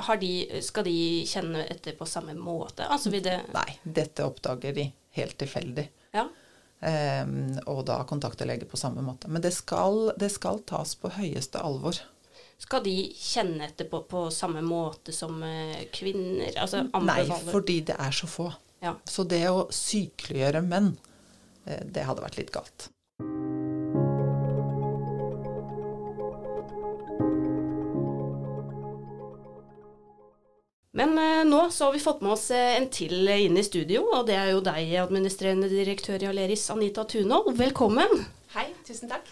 har 0.07 0.19
de, 0.21 0.62
skal 0.63 0.86
de 0.88 0.98
kjenne 1.27 1.65
etter 1.67 1.98
på 2.00 2.07
samme 2.07 2.36
måte? 2.39 2.86
Altså 2.88 3.12
det 3.12 3.36
Nei, 3.51 3.71
dette 3.83 4.24
oppdager 4.24 4.75
de 4.77 4.86
helt 5.19 5.36
tilfeldig. 5.41 5.83
Ja. 6.15 6.29
Um, 6.79 7.57
og 7.67 7.81
da 7.89 7.98
kontakter 8.07 8.48
lege 8.48 8.67
på 8.69 8.79
samme 8.79 9.03
måte. 9.03 9.27
Men 9.27 9.43
det 9.43 9.51
skal, 9.51 10.13
det 10.19 10.31
skal 10.31 10.62
tas 10.69 10.95
på 10.95 11.12
høyeste 11.17 11.59
alvor. 11.59 12.00
Skal 12.59 12.83
de 12.83 12.95
kjenne 13.15 13.67
etter 13.67 13.88
på, 13.88 14.01
på 14.07 14.25
samme 14.36 14.62
måte 14.63 15.13
som 15.15 15.38
eh, 15.48 15.86
kvinner? 15.95 16.51
Altså 16.59 16.83
Nei, 17.03 17.21
fordi 17.48 17.77
det 17.88 17.95
er 18.00 18.15
så 18.15 18.27
få. 18.27 18.50
Ja. 18.83 18.98
Så 19.07 19.24
det 19.27 19.45
å 19.48 19.69
sykeliggjøre 19.71 20.63
menn, 20.65 20.89
eh, 21.65 21.86
det 21.88 22.03
hadde 22.07 22.24
vært 22.25 22.39
litt 22.39 22.51
galt. 22.55 22.89
Men 30.91 31.17
eh, 31.17 31.46
nå 31.46 31.69
så 31.72 31.86
har 31.86 31.93
vi 31.93 32.00
fått 32.00 32.22
med 32.22 32.31
oss 32.34 32.48
eh, 32.51 32.75
en 32.79 32.88
til 32.89 33.27
inn 33.29 33.58
i 33.58 33.63
studio, 33.65 34.08
og 34.15 34.25
det 34.25 34.38
er 34.39 34.48
jo 34.55 34.62
deg, 34.65 34.96
administrerende 34.98 35.69
direktør 35.69 36.24
i 36.25 36.29
Aleris, 36.31 36.63
Anita 36.74 37.03
Tunhold. 37.05 37.51
Velkommen. 37.60 38.24
Hei, 38.55 38.65
tusen 38.88 39.12
takk. 39.12 39.29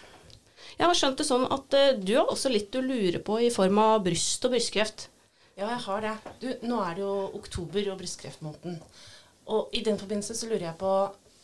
Jeg 0.78 0.86
har 0.86 0.94
skjønt 0.94 1.18
det 1.18 1.26
sånn 1.26 1.48
at 1.50 1.74
eh, 1.74 1.96
du 1.98 2.14
har 2.14 2.30
også 2.30 2.52
litt 2.52 2.70
du 2.70 2.78
lurer 2.78 3.18
på 3.26 3.40
i 3.42 3.50
form 3.50 3.80
av 3.82 4.04
bryst 4.06 4.46
og 4.46 4.54
brystkreft. 4.54 5.08
Ja, 5.58 5.72
jeg 5.72 5.80
har 5.88 6.06
det. 6.06 6.14
Du, 6.38 6.46
nå 6.70 6.78
er 6.84 6.94
det 6.94 7.02
jo 7.02 7.14
oktober 7.40 7.90
og 7.90 7.98
brystkreftmåneden. 8.04 8.78
Og 9.50 9.74
i 9.74 9.82
den 9.82 9.98
forbindelse 9.98 10.38
så 10.38 10.46
lurer 10.46 10.68
jeg 10.68 10.78
på 10.78 10.92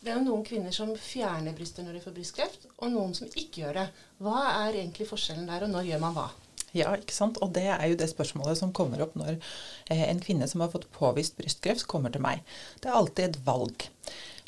Det 0.05 0.13
er 0.13 0.21
jo 0.21 0.29
noen 0.29 0.47
kvinner 0.47 0.71
som 0.77 0.95
fjerner 0.95 1.57
brystet 1.57 1.83
når 1.83 1.99
de 1.99 2.05
får 2.07 2.15
brystkreft, 2.15 2.71
og 2.77 2.95
noen 2.95 3.19
som 3.19 3.27
ikke 3.27 3.65
gjør 3.65 3.81
det. 3.81 3.89
Hva 4.23 4.47
er 4.69 4.79
egentlig 4.79 5.11
forskjellen 5.11 5.51
der, 5.51 5.67
og 5.67 5.75
når 5.75 5.91
gjør 5.91 6.07
man 6.07 6.15
hva? 6.21 6.29
Ja, 6.75 6.95
ikke 6.99 7.15
sant? 7.15 7.39
Og 7.45 7.53
det 7.55 7.69
er 7.71 7.85
jo 7.91 7.99
det 8.01 8.11
spørsmålet 8.11 8.59
som 8.59 8.75
kommer 8.75 9.05
opp 9.05 9.15
når 9.19 9.37
eh, 9.37 10.05
en 10.09 10.23
kvinne 10.23 10.49
som 10.51 10.65
har 10.65 10.73
fått 10.73 10.89
påvist 10.95 11.39
brystkreft, 11.39 11.87
kommer 11.91 12.13
til 12.15 12.25
meg. 12.25 12.43
Det 12.83 12.91
er 12.91 12.99
alltid 12.99 13.29
et 13.29 13.41
valg. 13.47 13.87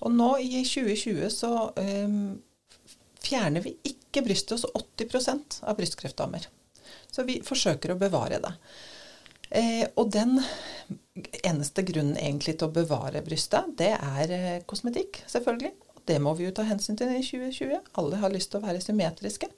Og 0.04 0.12
nå 0.12 0.33
i 0.42 0.64
2020 0.66 1.30
så 1.33 1.52
eh, 1.80 2.18
fjerner 3.26 3.64
vi 3.64 3.76
ikke 3.92 4.25
brystet 4.26 4.59
hos 4.59 4.66
80% 4.99 5.62
av 5.66 5.78
brystkreftdamer. 5.78 6.50
Så 7.12 7.25
vi 7.26 7.40
forsøker 7.45 7.95
å 7.95 8.00
bevare 8.00 8.42
det. 8.42 8.52
Eh, 9.50 9.87
og 9.95 10.11
den 10.14 10.40
eneste 11.47 11.85
grunnen 11.87 12.18
egentlig 12.18 12.56
til 12.59 12.68
å 12.68 12.75
bevare 12.75 13.23
brystet, 13.25 13.75
det 13.78 13.92
er 13.95 14.33
eh, 14.35 14.62
kosmetikk, 14.68 15.23
selvfølgelig. 15.30 15.73
Det 16.06 16.18
må 16.23 16.35
vi 16.38 16.47
jo 16.47 16.54
ta 16.54 16.66
hensyn 16.66 16.99
til 16.99 17.11
i 17.14 17.23
2020. 17.23 17.92
Alle 18.00 18.23
har 18.23 18.35
lyst 18.35 18.52
til 18.52 18.61
å 18.61 18.66
være 18.66 18.83
symmetriske. 18.83 19.49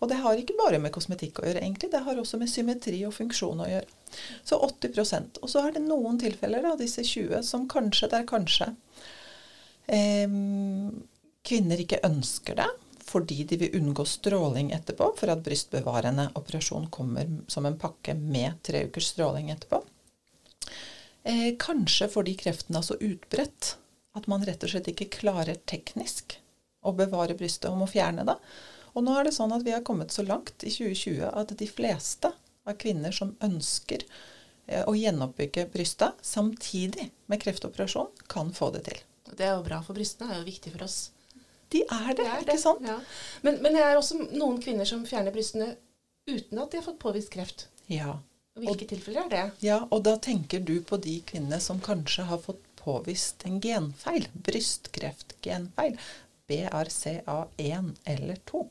Og 0.00 0.10
det 0.10 0.20
har 0.22 0.38
ikke 0.38 0.58
bare 0.58 0.80
med 0.82 0.92
kosmetikk 0.94 1.40
å 1.40 1.46
gjøre, 1.48 1.62
egentlig. 1.62 1.90
Det 1.92 2.02
har 2.06 2.18
også 2.20 2.40
med 2.40 2.50
symmetri 2.52 3.00
og 3.08 3.14
funksjon 3.16 3.62
å 3.64 3.68
gjøre. 3.70 3.88
Så 4.46 4.58
80% 4.62 5.40
Og 5.42 5.50
så 5.50 5.64
er 5.66 5.76
det 5.76 5.82
noen 5.84 6.18
tilfeller 6.20 6.64
av 6.70 6.80
disse 6.80 7.04
20 7.04 7.42
som 7.44 7.66
kanskje, 7.68 8.10
det 8.12 8.20
er 8.20 8.28
kanskje 8.28 8.68
eh, 9.92 10.36
kvinner 11.46 11.82
ikke 11.82 12.04
ønsker 12.06 12.60
det 12.62 12.68
fordi 13.06 13.44
de 13.46 13.56
vil 13.60 13.76
unngå 13.78 14.02
stråling 14.04 14.72
etterpå, 14.74 15.12
for 15.14 15.30
at 15.30 15.44
brystbevarende 15.46 16.24
operasjon 16.34 16.88
kommer 16.90 17.28
som 17.46 17.68
en 17.68 17.76
pakke 17.78 18.16
med 18.18 18.58
tre 18.66 18.80
ukers 18.88 19.12
stråling 19.12 19.52
etterpå. 19.54 19.78
Eh, 21.22 21.52
kanskje 21.62 22.08
fordi 22.10 22.34
kreften 22.38 22.74
er 22.78 22.82
så 22.82 22.98
utbredt 22.98 23.76
at 24.18 24.26
man 24.30 24.44
rett 24.46 24.62
og 24.64 24.72
slett 24.72 24.90
ikke 24.90 25.08
klarer 25.20 25.58
teknisk 25.70 26.40
å 26.86 26.92
bevare 26.98 27.36
brystet 27.38 27.70
og 27.70 27.80
må 27.80 27.88
fjerne 27.90 28.26
det. 28.26 28.36
Og 28.96 29.04
nå 29.04 29.16
er 29.18 29.28
det 29.28 29.34
sånn 29.36 29.52
at 29.52 29.64
vi 29.66 29.74
har 29.74 29.84
kommet 29.84 30.14
så 30.14 30.24
langt 30.24 30.64
i 30.64 30.72
2020 30.72 31.28
at 31.28 31.52
de 31.60 31.68
fleste 31.68 32.32
av 32.66 32.78
kvinner 32.80 33.12
som 33.14 33.34
ønsker 33.44 34.06
eh, 34.66 34.82
å 34.88 34.94
gjenoppbygge 34.96 35.66
brystet 35.74 36.16
samtidig 36.24 37.10
med 37.30 37.42
kreftoperasjon, 37.42 38.08
kan 38.32 38.52
få 38.56 38.70
det 38.74 38.86
til. 38.88 39.02
Det 39.36 39.44
er 39.44 39.56
jo 39.58 39.66
bra 39.66 39.82
for 39.84 39.98
brystene, 39.98 40.30
det 40.30 40.38
er 40.38 40.42
jo 40.42 40.48
viktig 40.48 40.72
for 40.74 40.86
oss. 40.86 40.98
De 41.74 41.82
er 41.82 42.12
det, 42.14 42.22
Det 42.22 42.26
er 42.30 42.40
ikke 42.40 42.52
det, 42.52 42.60
sant? 42.62 42.86
Ja. 42.86 42.96
Men, 43.42 43.60
men 43.62 43.74
det 43.76 43.82
er 43.82 43.98
også 43.98 44.20
noen 44.22 44.60
kvinner 44.62 44.88
som 44.88 45.04
fjerner 45.06 45.34
brystene 45.34 45.74
uten 46.30 46.62
at 46.62 46.70
de 46.72 46.80
har 46.80 46.86
fått 46.86 47.02
påvist 47.02 47.32
kreft. 47.34 47.66
Ja. 47.90 48.16
Hvilke 48.56 48.88
tilfeller 48.88 49.26
er 49.26 49.32
det? 49.32 49.44
ja. 49.66 49.82
Og 49.92 50.06
da 50.06 50.16
tenker 50.22 50.62
du 50.64 50.78
på 50.86 50.96
de 51.02 51.18
kvinnene 51.28 51.58
som 51.60 51.82
kanskje 51.84 52.24
har 52.30 52.40
fått 52.40 52.62
påvist 52.80 53.42
en 53.44 53.58
genfeil. 53.60 54.28
Brystkreftgenfeil. 54.46 55.98
BRCA1 56.48 57.90
eller 58.04 58.38
2. 58.50 58.62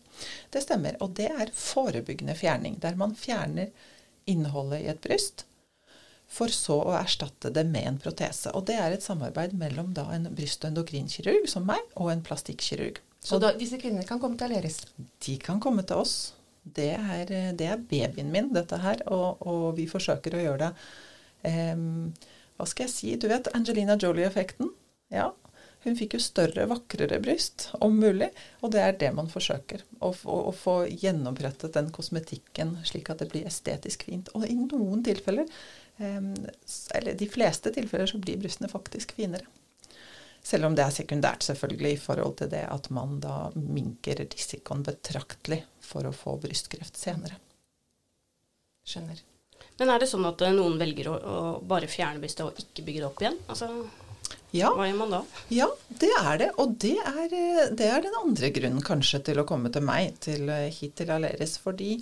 Det 0.53 0.63
stemmer. 0.63 0.97
Og 1.03 1.15
det 1.17 1.27
er 1.31 1.51
forebyggende 1.53 2.38
fjerning, 2.38 2.79
der 2.83 2.95
man 2.99 3.15
fjerner 3.19 3.73
innholdet 4.25 4.81
i 4.85 4.89
et 4.93 5.03
bryst 5.03 5.45
for 6.35 6.51
så 6.51 6.77
å 6.81 6.93
erstatte 6.97 7.51
det 7.53 7.63
med 7.69 7.88
en 7.88 7.99
protese. 8.01 8.51
Og 8.57 8.65
det 8.69 8.77
er 8.81 8.95
et 8.95 9.05
samarbeid 9.05 9.53
mellom 9.57 9.93
da 9.95 10.07
en 10.13 10.27
bryst- 10.35 10.63
og 10.65 10.71
endokrinkirurg 10.71 11.47
som 11.49 11.67
meg, 11.69 11.81
og 11.95 12.11
en 12.11 12.23
plastikkirurg. 12.25 12.99
Så 13.25 13.39
da, 13.41 13.53
disse 13.57 13.79
kvinnene 13.81 14.05
kan 14.07 14.19
komme 14.21 14.38
til 14.38 14.49
Aleris. 14.49 14.83
De 15.25 15.38
kan 15.41 15.61
komme 15.61 15.85
til 15.88 16.01
oss. 16.01 16.33
Det 16.65 16.91
er, 16.97 17.29
det 17.57 17.67
er 17.69 17.81
babyen 17.91 18.31
min, 18.33 18.51
dette 18.53 18.77
her, 18.81 19.03
og, 19.13 19.41
og 19.45 19.65
vi 19.77 19.85
forsøker 19.89 20.33
å 20.33 20.41
gjøre 20.41 20.63
det 20.63 21.51
em, 21.51 22.13
Hva 22.57 22.65
skal 22.69 22.88
jeg 22.88 22.93
si? 22.93 23.11
Du 23.21 23.27
vet 23.29 23.51
Angelina 23.53 23.97
Jolie-effekten? 24.01 24.71
Ja. 25.13 25.29
Hun 25.86 25.95
fikk 26.00 26.15
jo 26.17 26.21
større, 26.24 26.65
vakrere 26.71 27.19
bryst, 27.21 27.67
om 27.86 27.93
mulig. 28.02 28.32
Og 28.65 28.71
det 28.74 28.82
er 28.82 28.95
det 28.98 29.12
man 29.13 29.28
forsøker. 29.30 29.84
Å, 30.02 30.10
få- 30.17 30.39
å 30.50 30.54
få 30.58 30.74
gjennombrettet 30.89 31.76
den 31.78 31.91
kosmetikken 31.93 32.80
slik 32.89 33.12
at 33.13 33.21
det 33.21 33.28
blir 33.30 33.45
estetisk 33.45 34.08
fint. 34.10 34.32
Og 34.34 34.48
i 34.50 34.56
noen 34.58 35.04
tilfeller, 35.06 35.45
em, 36.02 36.32
eller 36.98 37.13
de 37.19 37.28
fleste 37.30 37.69
tilfeller, 37.76 38.10
så 38.10 38.17
blir 38.21 38.41
brystene 38.41 38.71
faktisk 38.71 39.13
finere. 39.19 39.45
Selv 40.45 40.67
om 40.67 40.76
det 40.78 40.84
er 40.86 40.93
sekundært, 40.93 41.45
selvfølgelig, 41.45 41.93
i 41.95 42.02
forhold 42.02 42.36
til 42.41 42.50
det 42.52 42.65
at 42.69 42.89
man 42.93 43.15
da 43.21 43.36
minker 43.56 44.19
risikoen 44.26 44.84
betraktelig 44.86 45.63
for 45.82 46.06
å 46.06 46.12
få 46.13 46.36
brystkreft 46.43 46.98
senere. 47.02 47.38
Skjønner. 48.86 49.21
Men 49.80 49.89
er 49.91 50.00
det 50.04 50.08
sånn 50.12 50.26
at 50.30 50.41
eh, 50.45 50.54
noen 50.56 50.78
velger 50.80 51.10
å, 51.12 51.15
å 51.17 51.38
bare 51.65 51.89
fjerne 51.89 52.21
brystet 52.21 52.45
og 52.45 52.60
ikke 52.62 52.86
bygge 52.86 53.02
det 53.02 53.08
opp 53.10 53.24
igjen? 53.24 53.39
Altså, 53.50 53.69
Ja, 54.56 54.72
hva 54.76 54.88
gjør 54.88 55.02
man 55.02 55.12
da? 55.18 55.22
ja, 55.52 55.68
det 56.02 56.12
er 56.15 56.39
det. 56.39 56.52
Og 56.62 56.78
det 56.82 56.96
er, 57.02 57.26
eh, 57.28 57.68
det 57.76 57.89
er 57.91 58.06
den 58.06 58.15
andre 58.22 58.52
grunnen 58.56 58.86
kanskje 58.86 59.22
til 59.30 59.41
å 59.41 59.48
komme 59.48 59.72
til 59.74 59.84
meg, 59.86 60.15
til, 60.24 60.48
eh, 60.50 60.72
hit 60.72 60.96
til 61.02 61.12
Aleris. 61.12 61.58
Fordi 61.62 61.98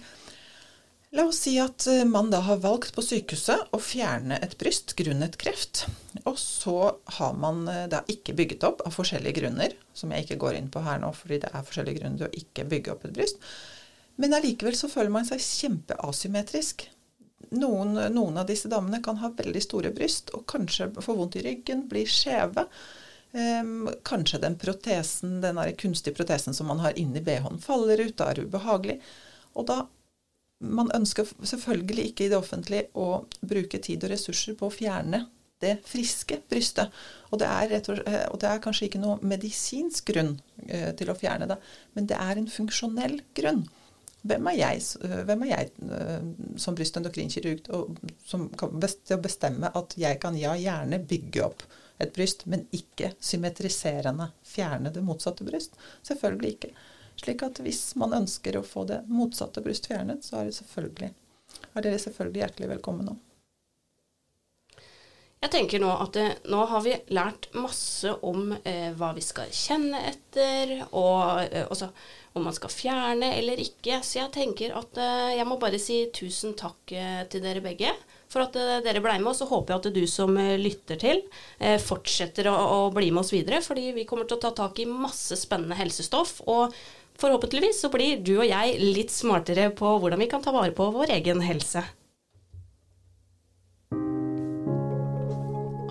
la 1.13 1.25
oss 1.29 1.43
si 1.45 1.55
at 1.61 1.87
eh, 1.89 2.03
man 2.09 2.29
da 2.33 2.43
har 2.45 2.61
valgt 2.61 2.93
på 2.95 3.05
sykehuset 3.05 3.73
å 3.73 3.81
fjerne 3.81 4.39
et 4.45 4.57
bryst 4.61 4.95
grunnet 4.99 5.37
kreft. 5.41 5.85
Og 6.29 6.37
så 6.39 6.77
har 7.17 7.33
man 7.33 7.65
da 7.89 8.03
ikke 8.07 8.35
bygget 8.37 8.63
opp 8.67 8.85
av 8.85 8.93
forskjellige 8.95 9.41
grunner, 9.41 9.73
som 9.97 10.13
jeg 10.13 10.27
ikke 10.27 10.41
går 10.45 10.59
inn 10.59 10.71
på 10.71 10.83
her 10.85 11.01
nå, 11.01 11.09
fordi 11.17 11.41
det 11.43 11.51
er 11.51 11.65
forskjellige 11.65 11.99
grunner 11.99 12.21
til 12.21 12.29
å 12.29 12.43
ikke 12.43 12.69
bygge 12.69 12.93
opp 12.93 13.07
et 13.09 13.15
bryst. 13.17 13.41
Men 14.21 14.35
allikevel 14.37 14.77
så 14.77 14.87
føler 14.91 15.09
man 15.13 15.25
seg 15.25 15.41
kjempeasymmetrisk. 15.41 16.85
Noen, 17.53 17.97
noen 18.13 18.37
av 18.41 18.47
disse 18.49 18.69
damene 18.71 19.01
kan 19.03 19.19
ha 19.21 19.31
veldig 19.37 19.61
store 19.61 19.91
bryst 19.95 20.33
og 20.33 20.45
kanskje 20.49 20.89
få 21.03 21.15
vondt 21.17 21.37
i 21.37 21.43
ryggen, 21.45 21.87
bli 21.89 22.05
skjeve. 22.09 22.67
Um, 23.33 23.89
kanskje 24.05 24.39
den 24.43 24.55
protesen, 24.61 25.39
den 25.41 25.57
kunstige 25.77 26.13
protesen 26.17 26.53
som 26.53 26.69
man 26.69 26.83
har 26.83 26.97
inni 27.01 27.21
BH-en, 27.25 27.57
faller 27.61 28.03
ut, 28.05 28.15
da 28.19 28.29
er 28.29 28.37
det 28.37 28.47
ubehagelig. 28.49 28.99
Og 29.57 29.69
da 29.69 29.83
Man 30.63 30.87
ønsker 30.95 31.27
selvfølgelig 31.43 32.03
ikke 32.07 32.23
i 32.23 32.29
det 32.31 32.37
offentlige 32.37 32.85
å 32.95 33.25
bruke 33.43 33.81
tid 33.83 34.05
og 34.05 34.13
ressurser 34.13 34.55
på 34.55 34.69
å 34.69 34.71
fjerne 34.71 35.25
det 35.63 35.73
friske 35.87 36.37
brystet. 36.49 36.91
Og 37.31 37.41
det 37.41 37.49
er, 37.49 37.73
og, 37.79 38.01
eh, 38.07 38.25
og 38.31 38.39
det 38.39 38.49
er 38.49 38.61
kanskje 38.63 38.87
ikke 38.87 39.01
noe 39.01 39.19
medisinsk 39.19 40.11
grunn 40.11 40.37
eh, 40.67 40.91
til 40.95 41.11
å 41.11 41.17
fjerne 41.19 41.49
det, 41.51 41.57
men 41.97 42.07
det 42.09 42.19
er 42.19 42.39
en 42.39 42.49
funksjonell 42.51 43.19
grunn. 43.37 43.65
Hvem 44.23 44.47
er 44.47 44.55
jeg, 44.55 44.83
øh, 45.03 45.21
hvem 45.27 45.41
er 45.43 45.49
jeg 45.49 45.71
øh, 45.83 46.27
som 46.57 46.75
bryst- 46.75 46.95
og 46.95 47.01
endokrinkirurg 47.03 47.69
og- 47.75 47.97
som 48.25 48.49
til 48.55 49.17
å 49.17 49.21
bestemme 49.21 49.71
at 49.75 49.97
jeg 49.99 50.19
kan 50.23 50.37
ja, 50.39 50.53
gjerne 50.55 51.01
bygge 51.07 51.43
opp 51.43 51.65
et 51.99 52.13
bryst, 52.15 52.45
men 52.45 52.65
ikke 52.71 53.13
symmetriserende 53.19 54.29
fjerne 54.47 54.93
det 54.93 55.03
motsatte 55.03 55.43
bryst? 55.43 55.75
Selvfølgelig 56.07 56.55
ikke. 56.55 56.71
Slik 57.19 57.43
at 57.43 57.59
hvis 57.61 57.95
man 57.99 58.15
ønsker 58.23 58.57
å 58.57 58.65
få 58.65 58.87
det 58.89 59.03
motsatte 59.11 59.61
bryst 59.61 59.87
fjernet, 59.91 60.23
så 60.23 60.39
er, 60.39 60.49
det 60.49 60.55
selvfølgelig, 60.57 61.11
er 61.75 61.85
dere 61.85 61.99
selvfølgelig 62.01 62.43
hjertelig 62.45 62.71
velkommen 62.77 63.11
nå. 63.11 63.17
Jeg 65.43 65.51
tenker 65.51 65.81
nå 65.83 65.89
at 65.99 66.15
det, 66.15 66.25
nå 66.47 66.61
har 66.71 66.83
vi 66.85 66.93
lært 67.11 67.49
masse 67.59 68.07
om 68.23 68.53
eh, 68.63 68.93
hva 68.95 69.09
vi 69.11 69.23
skal 69.23 69.49
kjenne 69.51 69.99
etter, 70.07 70.77
og 70.95 71.41
eh, 71.43 71.65
også 71.67 71.89
om 72.39 72.45
man 72.47 72.55
skal 72.55 72.71
fjerne 72.71 73.33
eller 73.35 73.59
ikke. 73.59 73.99
Så 74.07 74.21
jeg 74.21 74.31
tenker 74.37 74.71
at 74.79 74.99
eh, 75.03 75.33
jeg 75.35 75.47
må 75.49 75.57
bare 75.59 75.81
si 75.83 75.97
tusen 76.15 76.55
takk 76.55 76.93
eh, 76.95 77.25
til 77.27 77.43
dere 77.43 77.63
begge 77.65 77.91
for 78.31 78.45
at 78.45 78.55
eh, 78.55 78.79
dere 78.85 79.01
ble 79.03 79.17
med. 79.19 79.33
Og 79.33 79.35
så 79.37 79.47
håper 79.49 79.75
jeg 79.75 79.81
at 79.81 79.97
du 79.97 80.03
som 80.09 80.37
eh, 80.39 80.55
lytter 80.61 81.01
til, 81.01 81.19
eh, 81.59 81.75
fortsetter 81.81 82.47
å, 82.47 82.55
å 82.55 82.79
bli 82.95 83.11
med 83.11 83.25
oss 83.25 83.33
videre. 83.35 83.59
Fordi 83.65 83.91
vi 83.97 84.07
kommer 84.09 84.29
til 84.29 84.39
å 84.39 84.45
ta 84.45 84.53
tak 84.63 84.79
i 84.79 84.87
masse 84.89 85.35
spennende 85.41 85.75
helsestoff. 85.75 86.37
Og 86.47 86.71
forhåpentligvis 87.19 87.83
så 87.83 87.91
blir 87.91 88.23
du 88.23 88.37
og 88.39 88.47
jeg 88.47 88.79
litt 88.79 89.11
smartere 89.11 89.67
på 89.75 89.97
hvordan 89.99 90.23
vi 90.23 90.29
kan 90.31 90.45
ta 90.45 90.55
vare 90.55 90.71
på 90.71 90.87
vår 90.95 91.17
egen 91.19 91.43
helse. 91.43 91.83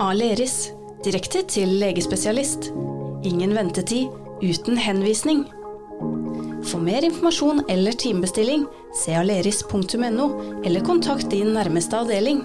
Aleris. 0.00 0.70
Direkte 1.04 1.42
til 1.50 1.68
legespesialist. 1.80 2.70
Ingen 3.26 3.52
ventetid 3.54 4.08
uten 4.42 4.78
henvisning. 4.80 5.44
For 6.64 6.80
mer 6.80 7.04
informasjon 7.04 7.64
eller 7.68 7.92
timebestilling, 7.92 8.64
se 8.96 9.12
aleris.no, 9.18 10.28
eller 10.64 10.86
kontakt 10.86 11.30
din 11.30 11.52
nærmeste 11.56 11.98
avdeling. 11.98 12.40